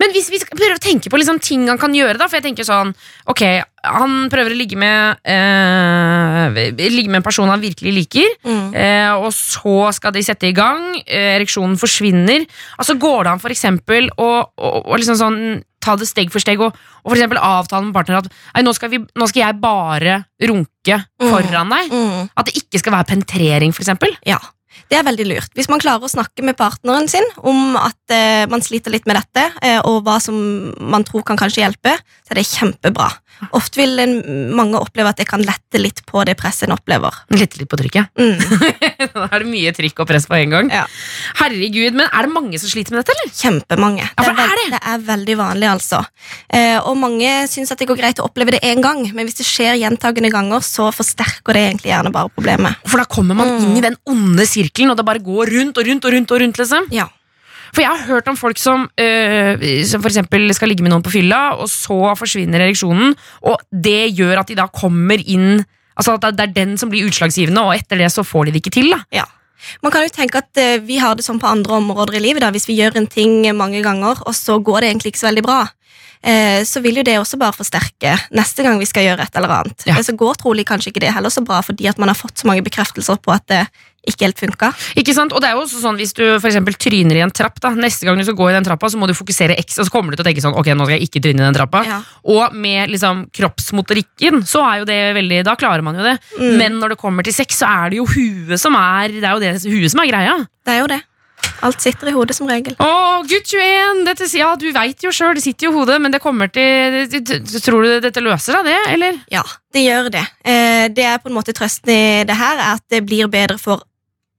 Men 0.01 0.11
hvis 0.13 0.27
vi 0.29 0.41
skal 0.43 0.59
prøve 0.59 0.75
å 0.77 0.83
tenke 0.83 1.09
på 1.09 1.17
liksom 1.17 1.39
ting 1.41 1.69
han 1.71 1.79
kan 1.81 1.95
gjøre, 1.95 2.19
da, 2.19 2.27
for 2.29 2.37
jeg 2.37 2.45
tenker 2.49 2.67
sånn 2.67 2.91
Ok, 3.31 3.41
han 3.87 4.27
prøver 4.29 4.53
å 4.53 4.59
ligge 4.59 4.77
med 4.77 5.23
eh, 5.25 6.59
Ligge 6.93 7.09
med 7.09 7.21
en 7.21 7.25
person 7.27 7.49
han 7.49 7.63
virkelig 7.63 7.93
liker, 8.01 8.29
Mm. 8.45 8.75
eh, 8.75 9.13
og 9.15 9.31
så 9.33 9.93
skal 9.95 10.13
de 10.13 10.23
sette 10.27 10.49
i 10.51 10.53
gang. 10.53 10.97
Eh, 11.07 11.39
ereksjonen 11.39 11.79
forsvinner. 11.79 12.45
Altså 12.77 12.99
Går 12.99 13.25
det 13.25 13.33
an 13.33 13.41
for 13.43 13.55
eksempel 13.55 14.11
å, 14.19 14.31
å, 14.59 14.69
å 14.93 14.99
liksom 14.99 15.17
sånn, 15.17 15.39
ta 15.83 15.97
det 15.99 16.07
steg 16.09 16.31
for 16.33 16.43
steg 16.43 16.63
og, 16.63 16.73
og 17.03 17.11
for 17.11 17.19
eksempel 17.19 17.41
avtale 17.43 17.89
med 17.89 17.97
partner 17.97 18.23
at 18.23 18.65
nå, 18.65 18.73
skal 18.77 18.93
vi, 18.95 19.03
nå 19.19 19.29
skal 19.31 19.49
jeg 19.49 19.61
bare 19.63 20.23
runke 20.49 20.69
Mm. 21.23 21.29
foran 21.31 21.71
deg? 21.71 21.93
Mm. 21.95 22.25
At 22.35 22.49
det 22.49 22.57
ikke 22.59 22.81
skal 22.83 22.93
være 22.97 23.07
penetrering, 23.13 23.71
for 23.75 23.85
eksempel? 23.85 24.11
Ja, 24.27 24.39
det 24.91 24.97
er 24.99 25.05
veldig 25.07 25.27
lurt. 25.29 25.53
Hvis 25.55 25.69
man 25.71 25.81
klarer 25.83 26.03
å 26.03 26.11
snakke 26.11 26.43
med 26.43 26.57
partneren 26.59 27.07
sin 27.09 27.23
om 27.39 27.77
at 27.79 28.15
eh, 28.15 28.43
man 28.51 28.65
sliter 28.65 28.91
litt 28.91 29.07
med 29.07 29.21
dette, 29.21 29.45
eh, 29.63 29.79
og 29.87 30.03
hva 30.07 30.17
som 30.21 30.35
man 30.83 31.07
tror 31.07 31.23
kan 31.29 31.39
kanskje 31.39 31.63
hjelpe, 31.63 31.95
så 32.27 32.35
er 32.35 32.41
det 32.41 32.49
kjempebra. 32.51 33.07
Ofte 33.53 33.81
vil 33.81 33.99
en, 33.99 34.13
mange 34.55 34.79
oppleve 34.79 35.11
at 35.11 35.17
det 35.19 35.27
kan 35.27 35.43
lette 35.43 35.81
litt 35.81 36.05
på 36.07 36.23
det 36.25 36.37
presset 36.39 36.69
en 36.69 36.75
opplever. 36.77 37.11
Lette 37.35 37.59
litt 37.59 37.69
på 37.69 37.79
trykket. 37.81 38.13
Mm. 38.15 38.39
da 39.17 39.25
er 39.33 39.43
det 39.43 39.49
mye 39.51 39.73
trykk 39.75 40.03
og 40.05 40.09
press 40.13 40.29
på 40.31 40.37
en 40.39 40.51
gang. 40.55 40.71
Ja. 40.71 40.85
Herregud, 41.41 41.97
men 41.99 42.07
Er 42.13 42.29
det 42.29 42.33
mange 42.35 42.61
som 42.63 42.71
sliter 42.71 42.95
med 42.95 43.03
dette, 43.03 43.17
eller? 43.19 43.33
Kjempemange. 43.35 44.07
Ja, 44.07 44.23
det, 44.23 44.33
er 44.33 44.53
veld- 44.55 44.75
det 44.77 44.81
er 44.93 45.03
veldig 45.09 45.37
vanlig, 45.41 45.69
altså. 45.73 46.03
Eh, 46.53 46.79
og 46.87 46.97
mange 47.03 47.33
syns 47.51 47.73
at 47.75 47.83
det 47.83 47.89
går 47.91 47.99
greit 47.99 48.21
å 48.23 48.29
oppleve 48.29 48.55
det 48.55 48.63
én 48.69 48.83
gang, 48.85 49.03
men 49.15 49.27
hvis 49.27 49.41
det 49.41 49.49
skjer 49.49 49.81
gjentagende 49.83 50.31
ganger, 50.33 50.63
så 50.63 50.91
forsterker 50.95 51.59
det 51.59 51.65
egentlig 51.71 51.91
gjerne 51.95 52.13
bare 52.15 52.31
problemet. 52.37 52.79
For 52.87 53.03
da 53.03 53.09
kommer 53.11 53.35
man 53.39 53.49
Mm. 53.53 53.65
inn 53.67 53.77
i 53.77 53.81
den 53.85 53.97
onde 54.09 54.47
sirkelen, 54.49 54.91
og 54.93 54.97
det 54.97 55.05
bare 55.05 55.19
går 55.21 55.51
rundt 55.53 55.77
og 55.79 55.87
rundt 55.91 56.05
og 56.07 56.13
rundt. 56.15 56.31
og 56.33 56.41
rundt 56.41 56.59
liksom. 56.63 56.87
Ja. 56.95 57.09
For 57.73 57.81
jeg 57.81 57.89
har 57.89 58.09
hørt 58.09 58.29
om 58.29 58.37
folk 58.37 58.59
som, 58.61 58.89
øh, 59.01 59.63
som 59.89 60.05
eksempel 60.05 60.53
skal 60.55 60.69
ligge 60.69 60.85
med 60.85 60.93
noen 60.93 61.05
på 61.05 61.15
fylla, 61.15 61.55
og 61.57 61.71
så 61.73 62.13
forsvinner 62.21 62.61
ereksjonen, 62.61 63.15
og 63.49 63.63
det 63.73 64.13
gjør 64.13 64.43
at 64.43 64.53
de 64.53 64.59
da 64.59 64.69
kommer 64.69 65.23
inn 65.25 65.65
Altså 65.93 66.15
at 66.17 66.25
det 66.39 66.41
er 66.41 66.53
den 66.57 66.79
som 66.81 66.89
blir 66.89 67.05
utslagsgivende, 67.05 67.61
og 67.67 67.75
etter 67.77 68.01
det 68.01 68.07
så 68.15 68.25
får 68.25 68.47
de 68.49 68.55
det 68.55 68.63
ikke 68.63 68.73
til. 68.79 68.95
da 68.95 69.03
Ja. 69.21 69.27
Man 69.85 69.93
kan 69.93 70.03
jo 70.03 70.09
tenke 70.09 70.41
at 70.41 70.59
eh, 70.59 70.81
vi 70.83 70.97
har 70.99 71.15
det 71.15 71.25
sånn 71.27 71.39
på 71.39 71.47
andre 71.47 71.77
områder 71.79 72.17
i 72.19 72.23
livet. 72.25 72.41
da, 72.41 72.51
Hvis 72.51 72.67
vi 72.67 72.79
gjør 72.81 72.97
en 72.97 73.07
ting 73.07 73.45
mange 73.55 73.83
ganger, 73.85 74.23
og 74.27 74.35
så 74.35 74.59
går 74.59 74.81
det 74.81 74.89
egentlig 74.89 75.13
ikke 75.13 75.21
så 75.21 75.29
veldig 75.29 75.45
bra, 75.47 75.61
eh, 76.25 76.65
så 76.65 76.83
vil 76.83 76.99
jo 76.99 77.05
det 77.07 77.19
også 77.21 77.39
bare 77.39 77.55
forsterke 77.55 78.17
neste 78.35 78.65
gang 78.65 78.81
vi 78.81 78.89
skal 78.89 79.07
gjøre 79.07 79.29
et 79.29 79.37
eller 79.39 79.55
annet. 79.61 79.87
Ja. 79.87 80.01
Så 80.03 80.17
går 80.17 80.41
trolig 80.41 80.67
kanskje 80.67 80.91
ikke 80.91 81.05
det 81.05 81.15
heller 81.15 81.31
så 81.31 81.45
bra, 81.45 81.61
fordi 81.61 81.87
at 81.93 81.99
man 81.99 82.11
har 82.11 82.19
fått 82.19 82.43
så 82.43 82.49
mange 82.51 82.65
bekreftelser 82.65 83.21
på 83.23 83.37
at 83.37 83.47
det 83.53 83.67
ikke 84.03 84.27
helt 84.27 84.41
funka. 84.41 84.73
Ikke 84.99 85.15
sant? 85.15 85.35
Og 85.35 85.43
det 85.43 85.51
er 85.51 85.55
jo 85.55 85.63
også 85.63 85.79
sånn 85.83 85.99
Hvis 86.01 86.15
du 86.17 86.25
for 86.43 86.79
tryner 86.83 87.19
i 87.21 87.23
en 87.23 87.31
trapp, 87.35 87.61
da 87.63 87.71
neste 87.77 88.07
gang 88.09 88.19
du 88.19 88.25
skal 88.27 88.39
gå 88.39 88.49
i 88.51 88.57
den 88.57 88.67
trappa, 88.67 88.91
så 88.91 88.99
må 88.99 89.07
du 89.07 89.15
fokusere 89.15 89.55
ekstra. 89.61 89.87
Så 89.87 89.95
kommer 89.95 90.13
du 90.13 90.19
til 90.19 90.25
å 90.25 90.29
tenke 90.31 90.43
sånn 90.45 90.59
Ok, 90.59 90.73
nå 90.75 90.89
skal 90.89 90.97
jeg 90.97 91.07
ikke 91.07 91.23
tryne 91.23 91.45
i 91.45 91.47
den 91.47 91.59
trappa. 91.59 91.85
Ja. 91.87 92.01
Og 92.35 92.57
med 92.57 92.91
liksom 92.91 93.29
kroppsmotorikken, 93.35 94.43
så 94.49 94.65
er 94.67 94.83
jo 94.83 94.91
det 94.91 95.01
veldig 95.21 95.45
Da 95.47 95.55
klarer 95.61 95.87
man 95.87 95.99
jo 95.99 96.07
det. 96.07 96.17
Mm. 96.35 96.59
Men 96.59 96.83
når 96.83 96.97
det 96.97 97.01
kommer 97.05 97.27
til 97.27 97.37
sex, 97.37 97.63
så 97.63 97.71
er 97.71 97.95
det 97.95 98.03
jo 98.03 98.11
huet 98.11 98.59
som 98.61 98.77
er 98.79 99.15
Det 99.21 99.25
er 99.25 99.39
jo 99.39 99.43
det 99.47 99.57
huet 99.63 99.95
som 99.95 100.03
er 100.03 100.11
greia. 100.11 100.37
Det 100.67 100.75
er 100.75 100.83
jo 100.83 100.93
det. 100.97 101.03
Alt 101.63 101.83
sitter 101.83 102.11
i 102.11 102.15
hodet 102.15 102.35
som 102.35 102.49
regel. 102.51 102.75
Å, 102.83 103.23
gutt 103.29 103.53
21! 103.55 104.03
Dette, 104.07 104.27
ja, 104.39 104.51
du 104.59 104.67
veit 104.75 105.05
jo 105.05 105.13
sjøl, 105.15 105.37
det 105.39 105.45
sitter 105.45 105.69
jo 105.69 105.73
i 105.73 105.77
hodet, 105.77 105.99
men 106.03 106.15
det 106.15 106.23
kommer 106.23 106.51
til 106.51 107.07
Tror 107.63 107.87
du 107.87 107.93
dette 108.03 108.23
løser 108.23 108.59
seg, 108.59 108.67
det, 108.67 108.79
eller? 108.95 109.21
Ja, 109.31 109.45
det 109.75 109.85
gjør 109.85 110.11
det. 110.15 110.25
Eh, 110.43 110.87
det 110.95 111.07
er 111.07 111.23
på 111.23 111.31
en 111.31 111.37
måte 111.37 111.55
trøsten 111.57 111.93
i 111.95 112.03
det 112.27 112.37
her, 112.39 112.59
er 112.59 112.81
at 112.81 112.87
det 112.91 113.05
blir 113.07 113.31
bedre 113.31 113.59
for 113.63 113.85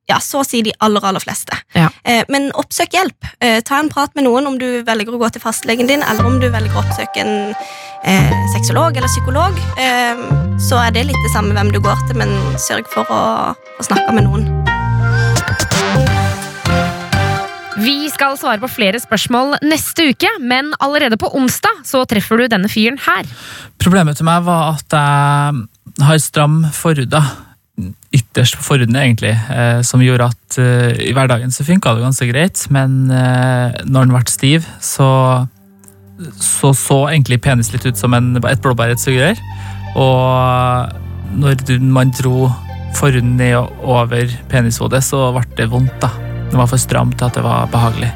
ja, 0.10 0.20
så 0.20 0.42
å 0.42 0.48
si 0.48 0.60
de 0.66 0.74
aller, 0.84 1.04
aller 1.06 1.24
fleste. 1.24 1.56
Ja. 1.78 1.88
Eh, 2.04 2.24
men 2.32 2.50
oppsøk 2.60 2.96
hjelp. 2.98 3.30
Eh, 3.39 3.62
ta 3.63 3.80
en 3.80 3.92
prat 3.92 4.12
med 4.18 4.28
noen 4.28 4.50
om 4.50 4.58
du 4.60 4.84
velger 4.84 5.16
å 5.16 5.22
gå 5.22 5.30
til 5.32 5.44
fastlegen 5.44 5.88
din, 5.88 6.04
eller 6.04 6.28
om 6.28 6.39
du 6.42 6.50
velger 6.52 6.76
å 6.76 6.84
oppsøke 6.84 7.24
en 7.24 7.54
eh, 8.04 8.34
sexolog 8.56 8.98
eller 8.98 9.12
psykolog. 9.12 9.60
Eh, 9.80 10.26
så 10.60 10.82
er 10.84 10.96
det 10.96 11.08
litt 11.08 11.24
det 11.24 11.32
samme 11.36 11.56
hvem 11.56 11.72
du 11.72 11.80
går 11.84 12.04
til, 12.10 12.20
men 12.20 12.36
sørg 12.60 12.89
for 12.92 13.08
å, 13.08 13.22
å 13.56 13.88
snakke 13.88 14.16
med 14.18 14.28
noen. 14.28 14.50
Vi 17.84 17.96
skal 18.12 18.36
svare 18.39 18.62
på 18.62 18.70
flere 18.70 19.00
spørsmål 19.02 19.58
neste 19.66 20.12
uke, 20.12 20.30
men 20.44 20.76
allerede 20.84 21.18
på 21.20 21.32
onsdag 21.36 21.82
så 21.88 22.04
treffer 22.08 22.44
du 22.44 22.52
denne 22.52 22.70
fyren 22.72 23.00
her. 23.08 23.28
Problemet 23.82 24.20
til 24.20 24.28
meg 24.28 24.44
var 24.46 24.76
at 24.76 24.94
jeg 24.94 26.06
har 26.06 26.22
stram 26.22 26.62
forhud. 26.76 27.18
Ytterst 28.13 28.60
på 28.60 28.65
forhuden, 28.67 28.97
egentlig. 28.99 29.34
Eh, 29.34 29.82
som 29.86 30.04
gjorde 30.04 30.30
at 30.30 30.60
eh, 30.62 31.02
i 31.10 31.15
hverdagen 31.17 31.54
så 31.54 31.65
funka 31.65 31.95
det 31.95 32.06
ganske 32.06 32.30
greit, 32.30 32.65
men 32.73 33.10
eh, 33.10 33.82
når 33.86 34.06
den 34.06 34.15
ble 34.15 34.23
stiv, 34.30 34.69
så 34.84 35.10
så, 36.39 36.73
så 36.78 36.97
egentlig 37.10 37.41
penis 37.41 37.71
litt 37.73 37.86
ut 37.88 37.99
som 37.99 38.13
en, 38.13 38.36
et 38.38 38.62
blåbær 38.63 38.93
et 38.93 39.02
sugerør. 39.02 39.39
Og 39.99 41.39
når 41.41 41.82
man 41.82 42.13
dro 42.13 42.47
forhuden 42.97 43.36
ned 43.38 43.58
over 43.82 44.36
penishodet, 44.52 45.04
så 45.06 45.32
ble 45.36 45.45
det 45.58 45.69
vondt. 45.71 45.95
da. 46.02 46.12
Det 46.52 46.60
var 46.60 46.69
for 46.69 46.82
stramt 46.82 47.17
til 47.17 47.30
at 47.30 47.39
det 47.39 47.45
var 47.45 47.71
behagelig. 47.73 48.12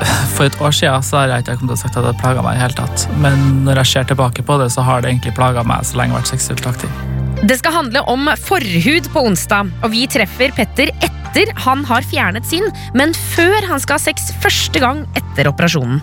For 0.34 0.48
et 0.48 0.60
år 0.64 0.72
siden 0.72 1.02
så 1.04 1.18
har 1.20 1.32
jeg 1.32 1.44
ikke 1.44 1.58
kommet 1.60 1.74
til 1.74 1.78
å 1.78 1.82
sagt 1.82 1.98
at 2.00 2.06
det 2.08 2.20
plaga 2.20 2.44
meg 2.44 2.56
i 2.56 2.62
hele 2.62 2.76
tatt. 2.76 3.06
Men 3.20 3.64
når 3.66 3.82
jeg 3.82 3.92
ser 3.92 4.12
tilbake 4.12 4.44
på 4.46 4.60
det, 4.62 4.70
så 4.72 4.84
har 4.86 5.04
det 5.04 5.12
egentlig 5.12 5.36
plaga 5.36 5.64
meg 5.66 5.84
så 5.84 6.00
lenge 6.00 6.14
jeg 6.14 6.20
har 6.20 6.24
vært 6.24 6.36
seksuelt 6.36 6.70
aktiv. 6.72 7.19
Det 7.40 7.56
skal 7.56 7.72
handle 7.72 8.02
om 8.04 8.28
forhud 8.36 9.06
på 9.14 9.20
onsdag, 9.24 9.70
og 9.80 9.92
vi 9.94 10.04
treffer 10.12 10.52
Petter 10.52 10.90
etter 11.00 11.48
han 11.64 11.86
har 11.88 12.04
fjernet 12.04 12.44
sin, 12.44 12.66
men 12.92 13.14
før 13.16 13.64
han 13.70 13.80
skal 13.80 13.96
ha 13.96 14.02
sex 14.02 14.28
første 14.42 14.82
gang 14.82 15.06
etter 15.16 15.48
operasjonen. 15.48 16.02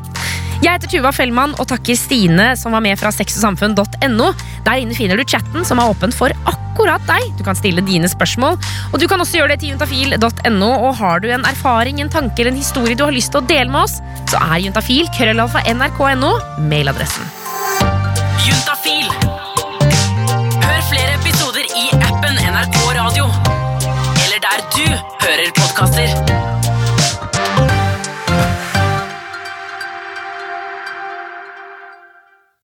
Jeg 0.63 0.71
heter 0.73 0.89
Tuva 0.89 1.11
Fellmann 1.13 1.53
og 1.61 1.67
takker 1.69 1.97
Stine 1.99 2.49
som 2.57 2.73
var 2.73 2.81
med 2.81 2.97
fra 2.97 3.11
sexogsamfunn.no. 3.13 4.31
Der 4.65 4.81
inne 4.81 4.97
finner 4.97 5.19
du 5.19 5.27
chatten 5.29 5.67
som 5.67 5.77
er 5.77 5.91
åpen 5.91 6.15
for 6.15 6.33
akkurat 6.49 7.05
deg. 7.05 7.29
Du 7.37 7.45
kan 7.45 7.59
stille 7.59 7.85
dine 7.85 8.09
spørsmål, 8.09 8.57
og 8.89 8.97
du 8.97 9.05
kan 9.05 9.21
også 9.21 9.37
gjøre 9.37 9.53
det 9.53 9.61
til 9.61 9.75
juntafil.no. 9.75 10.71
Og 10.73 10.97
har 10.97 11.21
du 11.21 11.29
en 11.29 11.45
erfaring, 11.45 12.01
en 12.01 12.13
tanke 12.13 12.41
eller 12.41 12.55
en 12.55 12.63
historie 12.63 12.97
du 12.97 13.05
har 13.05 13.13
lyst 13.13 13.35
til 13.35 13.43
å 13.43 13.49
dele 13.49 13.69
med 13.69 13.83
oss, 13.85 13.99
så 14.33 14.41
er 14.41 14.63
juntafil 14.65 15.05
krøllalfa 15.13 15.67
nrk.no 15.69 16.39
mailadressen. 16.65 17.46
Radio. 23.17 23.25
Eller 24.23 24.39
der 24.39 24.57
du 24.75 24.85
hører 25.21 25.51
podkaster. 25.55 26.56